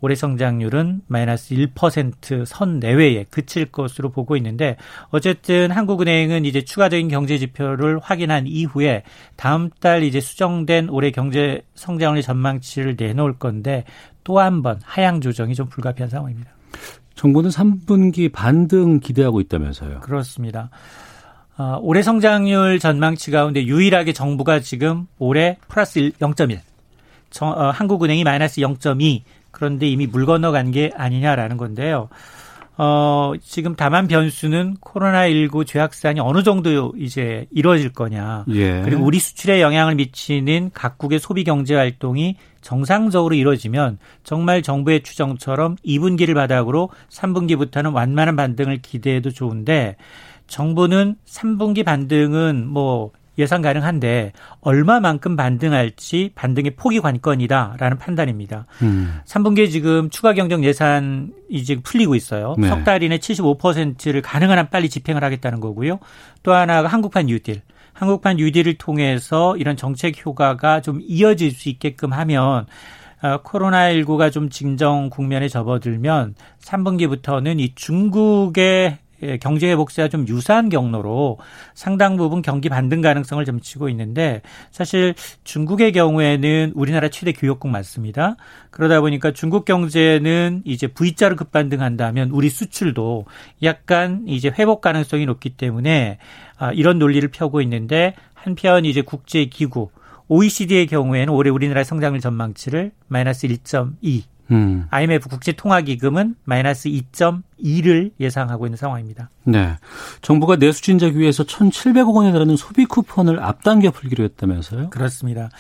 올해 0.05 0.15
성장률은 0.15 1.01
마이너스 1.07 1.55
1%선 1.55 2.79
내외에 2.79 3.25
그칠 3.31 3.65
것으로 3.73 4.11
보고 4.11 4.37
있는데 4.37 4.77
어쨌든 5.09 5.71
한국은행은 5.71 6.45
이제 6.45 6.63
추가적인 6.63 7.09
경제 7.09 7.39
지표를 7.39 8.01
확인한 8.01 8.47
이후에 8.47 9.03
다음 9.37 9.71
달 9.81 10.03
이제 10.03 10.21
수정된 10.21 10.91
올해 10.91 11.11
경제 11.11 11.63
성장률 11.75 12.23
전망치를 12.23 12.97
내놓을 12.99 13.39
건데 13.39 13.85
또 14.25 14.39
한 14.39 14.61
번 14.61 14.79
하향 14.85 15.23
조정이 15.23 15.55
좀 15.55 15.69
불가피한 15.71 16.11
상황입니다. 16.11 16.51
정부는 17.15 17.49
3분기 17.49 18.31
반등 18.31 19.01
기대하고 19.01 19.41
있다면서요? 19.41 20.01
그렇습니다. 20.01 20.69
어, 21.57 21.79
올해 21.81 22.03
성장률 22.03 22.79
전망치 22.79 23.31
가운데 23.31 23.65
유일하게 23.65 24.13
정부가 24.13 24.61
지금 24.61 25.07
올해 25.19 25.57
플러스 25.69 26.01
0.1, 26.21 26.59
정, 27.31 27.49
어, 27.49 27.71
한국은행이 27.71 28.23
마이너스 28.23 28.61
0.2, 28.61 29.23
그런데 29.55 29.89
이미 29.89 30.07
물 30.07 30.27
건너간 30.27 30.73
게 30.73 30.91
아니냐라는 30.95 31.57
건데요. 31.57 32.09
어, 32.77 33.33
지금 33.41 33.77
다만 33.77 34.09
변수는 34.09 34.79
코로나19 34.81 35.65
죄악산이 35.65 36.19
어느 36.19 36.43
정도 36.43 36.93
이제 36.99 37.47
이루어질 37.53 37.93
거냐. 37.93 38.47
예. 38.51 38.83
그리고 38.83 39.05
우리 39.05 39.21
수출에 39.21 39.63
영향을 39.63 39.95
미치는 39.95 40.73
각국의 40.75 41.21
소비 41.21 41.45
경제 41.45 41.77
활동이 41.77 42.37
정상적으로 42.63 43.37
이루어지면 43.37 43.99
정말 44.25 44.63
정부의 44.63 45.03
추정처럼 45.03 45.77
2분기를 45.87 46.35
바닥으로 46.35 46.91
3분기부터는 47.11 47.95
완만한 47.95 48.35
반등을 48.35 48.83
기대해도 48.83 49.31
좋은데 49.31 49.95
정부는 50.49 51.15
3분기 51.27 51.85
반등은 51.85 52.67
뭐 52.67 53.13
예상 53.39 53.63
가능한데 53.63 54.33
얼마만큼 54.61 55.37
반등할지 55.37 56.31
반등의 56.35 56.73
폭이 56.77 57.01
관건이다라는 57.01 57.99
판단입니다. 57.99 58.67
음. 58.83 59.21
3분기에 59.27 59.71
지금 59.71 60.11
추가 60.11 60.33
경정 60.35 60.65
예산 60.65 61.33
이제 61.49 61.77
풀리고 61.83 62.15
있어요. 62.15 62.55
네. 62.59 62.69
석달 62.69 63.03
이내 63.03 63.19
75%를 63.19 64.23
가능한 64.23 64.59
한 64.59 64.71
빨리 64.71 64.89
집행을 64.89 65.23
하겠다는 65.25 65.61
거고요. 65.61 65.99
또 66.43 66.53
하나가 66.53 66.89
한국판 66.89 67.27
뉴딜. 67.27 67.63
한국판 67.93 68.37
뉴딜을 68.37 68.75
통해서 68.75 69.57
이런 69.57 69.77
정책 69.77 70.25
효과가 70.25 70.81
좀 70.81 71.01
이어질 71.03 71.53
수 71.53 71.69
있게끔 71.69 72.13
하면 72.13 72.67
어, 73.23 73.43
코로나19가 73.43 74.31
좀 74.31 74.51
진정 74.51 75.09
국면에 75.09 75.49
접어들면 75.49 76.35
3분기부터는 76.61 77.59
이 77.61 77.75
중국의 77.75 78.65
예, 78.65 79.04
경제 79.41 79.71
회복세와 79.71 80.09
좀 80.09 80.27
유사한 80.29 80.69
경로로 80.69 81.39
상당 81.75 82.17
부분 82.17 82.43
경기 82.43 82.69
반등 82.69 83.01
가능성을 83.01 83.45
점치고 83.45 83.89
있는데 83.91 84.43
사실 84.71 85.15
중국의 85.45 85.93
경우에는 85.93 86.73
우리나라 86.75 87.09
최대 87.09 87.33
교역국 87.33 87.71
맞습니다. 87.71 88.37
그러다 88.71 89.01
보니까 89.01 89.33
중국 89.33 89.65
경제는 89.65 90.63
이제 90.65 90.87
V자로 90.87 91.37
급반등한다면 91.37 92.31
우리 92.31 92.49
수출도 92.49 93.25
약간 93.63 94.25
이제 94.27 94.53
회복 94.59 94.81
가능성이 94.81 95.27
높기 95.27 95.51
때문에 95.51 96.19
아, 96.57 96.73
이런 96.73 96.99
논리를 96.99 97.27
펴고 97.29 97.61
있는데 97.63 98.15
한편 98.35 98.85
이제 98.85 99.03
국제 99.03 99.47
기구 99.47 99.91
OECD의 100.29 100.87
경우에는 100.87 101.33
올해 101.33 101.51
우리나라 101.51 101.85
성장률 101.85 102.21
전망치를 102.21 102.93
마이너스 103.09 103.47
1.2 103.47 104.34
음. 104.51 104.87
IMF 104.91 105.29
국제통화기금은 105.29 106.37
마이너스 106.45 106.89
2.2를 106.89 108.11
예상하고 108.21 108.67
있는 108.67 108.77
상황입니다. 108.77 109.31
네. 109.45 109.77
정부가 110.23 110.57
내수 110.57 110.83
진작 110.83 111.15
위해서 111.15 111.45
1,700억 111.45 112.15
원에 112.15 112.33
달하는 112.33 112.57
소비 112.57 112.85
쿠폰을 112.85 113.41
앞당겨 113.43 113.91
풀기로 113.91 114.25
했다면서요? 114.25 114.91
그렇습니다. 114.91 115.51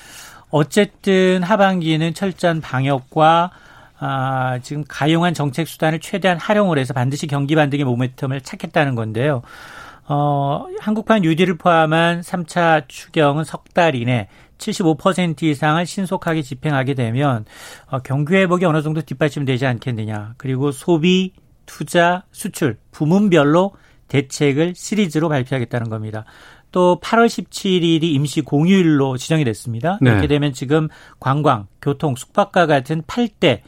어쨌든 0.50 1.42
하반기에는 1.42 2.14
철저한 2.14 2.60
방역과 2.60 3.50
아, 3.98 4.58
지금 4.62 4.84
가용한 4.86 5.34
정책 5.34 5.66
수단을 5.66 6.00
최대한 6.00 6.38
활용을 6.38 6.78
해서 6.78 6.92
반드시 6.92 7.26
경기 7.26 7.54
반등의 7.54 7.86
모멘텀을 7.86 8.44
찾겠다는 8.44 8.94
건데요. 8.96 9.42
어, 10.06 10.66
한국판 10.80 11.22
뉴딜을 11.22 11.56
포함한 11.56 12.20
3차 12.20 12.84
추경은 12.88 13.44
석 13.44 13.64
달 13.74 13.96
이내 13.96 14.28
75% 14.58 15.42
이상을 15.42 15.84
신속하게 15.84 16.42
집행하게 16.42 16.94
되면 16.94 17.44
어, 17.86 18.00
경기 18.00 18.36
회복이 18.36 18.64
어느 18.64 18.82
정도 18.82 19.02
뒷받침되지 19.02 19.66
않겠느냐. 19.66 20.34
그리고 20.36 20.72
소비, 20.72 21.32
투자, 21.66 22.24
수출 22.30 22.78
부문별로 22.90 23.72
대책을 24.08 24.74
시리즈로 24.76 25.28
발표하겠다는 25.28 25.88
겁니다. 25.88 26.24
또 26.72 26.98
8월 27.02 27.26
17일이 27.26 28.02
임시 28.02 28.40
공휴일로 28.40 29.16
지정이 29.16 29.44
됐습니다. 29.44 29.98
네. 30.02 30.10
이렇게 30.10 30.26
되면 30.26 30.52
지금 30.52 30.88
관광, 31.20 31.68
교통, 31.80 32.16
숙박과 32.16 32.66
같은 32.66 33.02
8대 33.02 33.60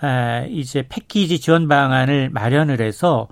아, 0.00 0.46
이제 0.48 0.84
패키지 0.88 1.38
지원 1.40 1.68
방안을 1.68 2.30
마련을 2.30 2.80
해서 2.80 3.28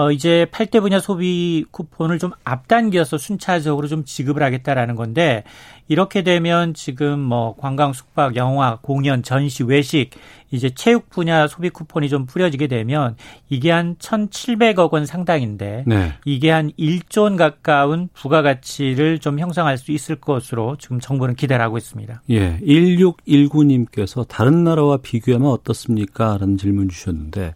어, 0.00 0.10
이제 0.10 0.46
8대 0.50 0.80
분야 0.80 0.98
소비 0.98 1.66
쿠폰을 1.70 2.18
좀 2.18 2.30
앞당겨서 2.44 3.18
순차적으로 3.18 3.86
좀 3.86 4.04
지급을 4.06 4.42
하겠다라는 4.42 4.96
건데 4.96 5.44
이렇게 5.88 6.22
되면 6.22 6.72
지금 6.72 7.20
뭐 7.20 7.54
관광, 7.56 7.92
숙박, 7.92 8.34
영화, 8.36 8.78
공연, 8.80 9.22
전시, 9.22 9.62
외식 9.62 10.10
이제 10.50 10.70
체육 10.70 11.10
분야 11.10 11.46
소비 11.48 11.68
쿠폰이 11.68 12.08
좀 12.08 12.24
뿌려지게 12.24 12.66
되면 12.66 13.14
이게 13.50 13.70
한 13.70 13.96
1,700억 13.96 14.90
원 14.90 15.04
상당인데 15.04 15.84
네. 15.86 16.14
이게 16.24 16.50
한 16.50 16.70
1조 16.78 17.24
원 17.24 17.36
가까운 17.36 18.08
부가가치를 18.14 19.18
좀 19.18 19.38
형성할 19.38 19.76
수 19.76 19.92
있을 19.92 20.16
것으로 20.16 20.76
지금 20.78 20.98
정부는 20.98 21.34
기대를 21.34 21.62
하고 21.62 21.76
있습니다. 21.76 22.22
예. 22.30 22.58
1619님께서 22.60 24.26
다른 24.26 24.64
나라와 24.64 24.96
비교하면 24.96 25.50
어떻습니까? 25.50 26.38
라는 26.38 26.56
질문 26.56 26.88
주셨는데 26.88 27.54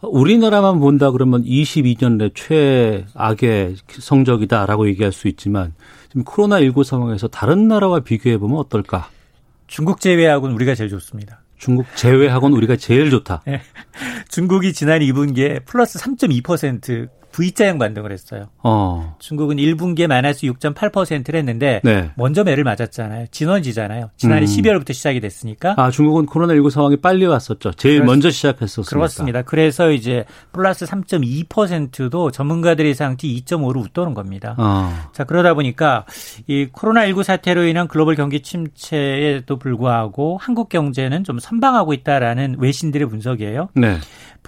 우리나라만 0.00 0.78
본다 0.78 1.10
그러면 1.10 1.42
22년 1.44 2.16
내 2.16 2.30
최악의 2.34 3.76
성적이다라고 3.88 4.88
얘기할 4.88 5.12
수 5.12 5.28
있지만 5.28 5.74
지금 6.08 6.24
코로나19 6.24 6.84
상황에서 6.84 7.28
다른 7.28 7.68
나라와 7.68 8.00
비교해 8.00 8.38
보면 8.38 8.58
어떨까? 8.58 9.08
중국 9.66 10.00
제외하고는 10.00 10.54
우리가 10.54 10.74
제일 10.74 10.88
좋습니다. 10.90 11.42
중국 11.58 11.86
제외하고는 11.96 12.56
우리가 12.56 12.76
제일 12.76 13.10
좋다. 13.10 13.42
네. 13.46 13.60
중국이 14.28 14.72
지난 14.72 15.00
2분기에 15.00 15.64
플러스 15.66 15.98
3.2% 15.98 17.08
V자형 17.32 17.78
반등을 17.78 18.12
했어요. 18.12 18.48
어. 18.62 19.16
중국은 19.18 19.56
1분기에 19.56 20.06
마이너스 20.06 20.46
6.8%를 20.46 21.38
했는데 21.38 21.80
네. 21.84 22.10
먼저 22.16 22.42
매를 22.44 22.64
맞았잖아요. 22.64 23.26
진원지잖아요. 23.30 24.10
지난해 24.16 24.42
음. 24.42 24.46
12월부터 24.46 24.92
시작이 24.92 25.20
됐으니까. 25.20 25.74
아, 25.76 25.90
중국은 25.90 26.26
코로나19 26.26 26.70
상황이 26.70 26.96
빨리 26.96 27.26
왔었죠. 27.26 27.72
제일 27.72 27.98
그렇, 27.98 28.06
먼저 28.06 28.30
시작했었으니까. 28.30 28.90
그렇습니다. 28.90 29.42
그래서 29.42 29.90
이제 29.90 30.24
플러스 30.52 30.84
3.2%도 30.86 32.30
전문가들의 32.30 32.94
상티 32.94 33.42
2.5로 33.44 33.82
웃도는 33.84 34.14
겁니다. 34.14 34.54
어. 34.58 34.92
자, 35.12 35.24
그러다 35.24 35.54
보니까 35.54 36.04
이 36.46 36.66
코로나19 36.72 37.22
사태로 37.22 37.64
인한 37.64 37.88
글로벌 37.88 38.16
경기 38.16 38.40
침체에도 38.40 39.58
불구하고 39.58 40.38
한국 40.40 40.68
경제는 40.68 41.24
좀 41.24 41.38
선방하고 41.38 41.92
있다라는 41.92 42.56
외신들의 42.58 43.08
분석이에요. 43.08 43.68
네. 43.74 43.98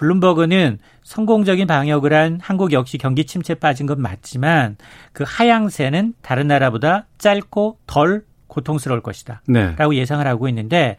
블룸버그는 0.01 0.79
성공적인 1.03 1.67
방역을 1.67 2.11
한 2.11 2.39
한국 2.41 2.73
역시 2.73 2.97
경기 2.97 3.25
침체 3.25 3.53
빠진 3.53 3.85
건 3.85 4.01
맞지만 4.01 4.77
그 5.13 5.23
하향세는 5.27 6.15
다른 6.23 6.47
나라보다 6.47 7.05
짧고 7.19 7.77
덜 7.85 8.23
고통스러울 8.47 9.01
것이다. 9.01 9.43
네. 9.47 9.75
라고 9.77 9.95
예상을 9.95 10.25
하고 10.27 10.49
있는데 10.49 10.97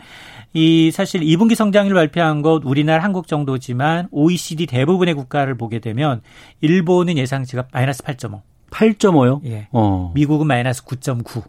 이 0.55 0.91
사실 0.93 1.21
2분기 1.21 1.57
성장률 1.57 1.95
발표한 1.95 2.43
것 2.43 2.63
우리나라 2.65 3.03
한국 3.03 3.27
정도지만 3.27 4.09
OECD 4.13 4.67
대부분의 4.67 5.15
국가를 5.15 5.57
보게 5.57 5.81
되면 5.81 6.23
일본은 6.61 7.19
예상치가 7.19 7.67
마이너스 7.73 8.05
8.5. 8.05 8.41
8.5요? 8.71 9.45
예. 9.47 9.69
어. 9.73 10.13
미국은 10.15 10.47
마이너스 10.47 10.85
9.9. 10.85 11.43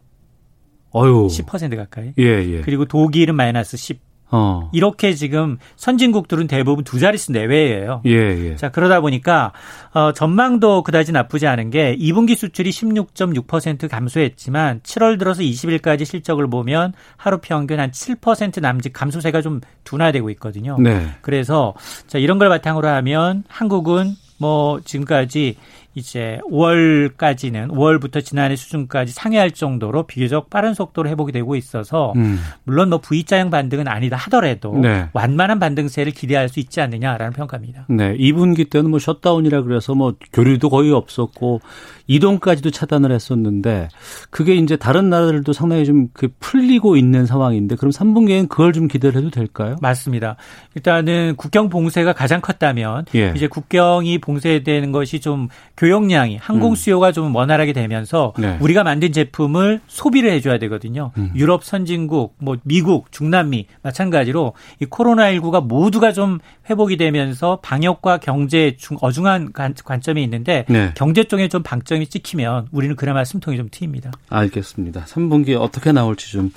어유. 0.96 1.28
10% 1.28 1.76
가까이. 1.78 2.13
예, 2.18 2.24
예. 2.24 2.62
그리고 2.62 2.86
독일은 2.86 3.36
마이너스 3.36 3.78
10. 3.78 4.12
어. 4.36 4.69
이렇게 4.74 5.13
지금 5.13 5.60
선진국들은 5.76 6.48
대부분 6.48 6.84
두 6.84 7.00
자릿수 7.00 7.32
내외예요. 7.32 8.02
예, 8.08 8.12
예. 8.12 8.56
자 8.56 8.69
그러다 8.69 9.00
보니까 9.00 9.54
어, 9.93 10.12
전망도 10.12 10.82
그다지 10.82 11.12
나쁘지 11.12 11.46
않은 11.46 11.69
게 11.69 11.96
2분기 11.96 12.36
수출이 12.36 12.72
16.6% 12.72 13.88
감소했지만 13.88 14.80
7월 14.82 15.19
들어서 15.19 15.43
20일까지 15.43 16.06
실적을 16.06 16.48
보면 16.50 16.93
하루 17.15 17.38
평균 17.38 17.80
한 17.80 17.91
7% 17.91 18.60
남짓 18.60 18.91
감소세가 18.91 19.43
좀 19.43 19.62
둔화되고 19.84 20.32
있거든요. 20.32 20.78
네. 20.80 21.06
그래서 21.22 21.76
자 22.08 22.17
이런 22.17 22.39
걸 22.39 22.50
바탕으로 22.50 22.88
하면 22.88 23.43
한국은 23.48 24.15
뭐 24.39 24.82
지금까지 24.84 25.58
이제 25.93 26.39
5월까지는 26.49 27.69
5월부터 27.69 28.23
지난해 28.23 28.56
수준까지 28.56 29.13
상회할 29.13 29.51
정도로 29.51 30.03
비교적 30.03 30.49
빠른 30.49 30.73
속도로 30.73 31.10
회복이 31.10 31.32
되고 31.32 31.56
있어서 31.56 32.13
음. 32.15 32.39
물론 32.63 32.89
뭐 32.89 32.99
V자형 32.99 33.49
반등은 33.49 33.88
아니다 33.88 34.15
하더라도 34.17 34.77
네. 34.77 35.08
완만한 35.13 35.60
반등세를 35.60 36.13
기대할 36.13 36.49
수 36.49 36.60
있지 36.60 36.82
않느냐라는 36.82 37.34
평가입니다. 37.34 37.86
네, 37.89 38.15
2분기 38.17 38.69
때는 38.69 38.89
뭐 38.89 38.99
셧다운이라 38.99 39.63
그래서 39.63 39.93
뭐 39.93 40.13
교류도 40.32 40.69
거의 40.69 40.91
없었고 40.91 41.62
이동까지도 42.08 42.71
차단을 42.71 43.12
했었는데 43.12 43.88
그게 44.29 44.56
이제 44.56 44.75
다른 44.75 45.10
나라들도 45.10 45.53
상당히 45.53 45.86
좀 45.86 46.03
그 46.13 46.29
풀리고 46.39 46.95
있는 46.95 47.25
상황인데 47.25 47.75
그럼 47.75 47.91
3분기에는 47.91 48.47
그걸 48.49 48.73
좀 48.73 48.88
기대를 48.88 49.19
해도 49.19 49.29
될까요? 49.29 49.75
맞습니다. 49.82 50.36
일단은 50.75 51.36
국경 51.38 51.69
봉쇄가 51.69 52.13
가장 52.13 52.41
컸다면 52.41 53.06
예. 53.15 53.34
이제 53.36 53.47
국경이 53.47 54.19
봉쇄되는 54.19 54.91
것이 54.91 55.19
좀 55.19 55.47
교역량이 55.84 56.38
항공 56.38 56.72
음. 56.72 56.76
수요가 56.76 57.10
음. 57.10 57.13
좀 57.13 57.36
원활하게 57.36 57.74
되면서 57.74 58.34
네. 58.38 58.58
우리가 58.60 58.84
만든 58.84 59.12
제품을 59.12 59.80
소비를 59.88 60.32
해줘야 60.32 60.58
되거든요. 60.60 61.12
음. 61.18 61.32
유럽 61.36 61.64
선진국, 61.64 62.36
뭐 62.39 62.57
미국, 62.64 63.12
중남미 63.12 63.68
마찬가지로 63.82 64.53
이 64.82 64.86
코로나 64.86 65.32
19가 65.32 65.66
모두가 65.66 66.12
좀 66.12 66.39
회복이 66.70 66.97
되면서 66.97 67.60
방역과 67.62 68.18
경제 68.18 68.76
중 68.78 68.97
어중한 68.99 69.53
관점이 69.53 70.22
있는데 70.24 70.66
네. 70.68 70.91
경제 70.95 71.24
쪽에 71.24 71.47
좀 71.47 71.64
방점 71.64 71.93
일정이 71.93 72.07
찍히면 72.07 72.68
우리는 72.72 72.95
그나마 72.95 73.24
숨통이 73.24 73.57
좀 73.57 73.70
트입니다. 73.72 74.12
알겠습니다. 74.30 75.05
3분기 75.05 75.60
어떻게 75.60 75.91
나올지 75.91 76.32
좀 76.32 76.51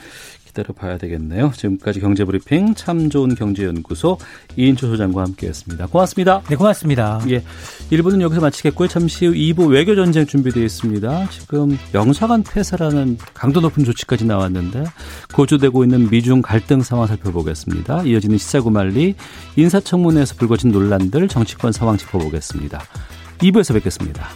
기다려 0.56 0.72
봐야 0.72 0.96
되겠네요. 0.96 1.52
지금까지 1.54 2.00
경제브리핑 2.00 2.74
참 2.74 3.10
좋은 3.10 3.34
경제연구소 3.34 4.16
이인초 4.56 4.88
소장과 4.88 5.22
함께했습니다. 5.22 5.86
고맙습니다. 5.88 6.42
네, 6.48 6.56
고맙습니다. 6.56 7.20
예, 7.28 7.42
1부는 7.90 8.22
여기서 8.22 8.40
마치겠고요. 8.40 8.88
잠시 8.88 9.26
후 9.26 9.32
2부 9.34 9.70
외교전쟁 9.70 10.24
준비되어 10.24 10.64
있습니다. 10.64 11.28
지금 11.28 11.78
영사관 11.92 12.42
폐쇄라는 12.42 13.18
강도 13.34 13.60
높은 13.60 13.84
조치까지 13.84 14.24
나왔는데 14.24 14.84
고조되고 15.34 15.84
있는 15.84 16.08
미중 16.08 16.40
갈등 16.40 16.82
상황 16.82 17.06
살펴보겠습니다. 17.06 18.04
이어지는 18.04 18.38
시사구말리 18.38 19.14
인사청문회에서 19.56 20.36
불거진 20.36 20.72
논란들 20.72 21.28
정치권 21.28 21.72
상황 21.72 21.98
짚어보겠습니다. 21.98 22.80
2부에서 23.38 23.74
뵙겠습니다. 23.74 24.26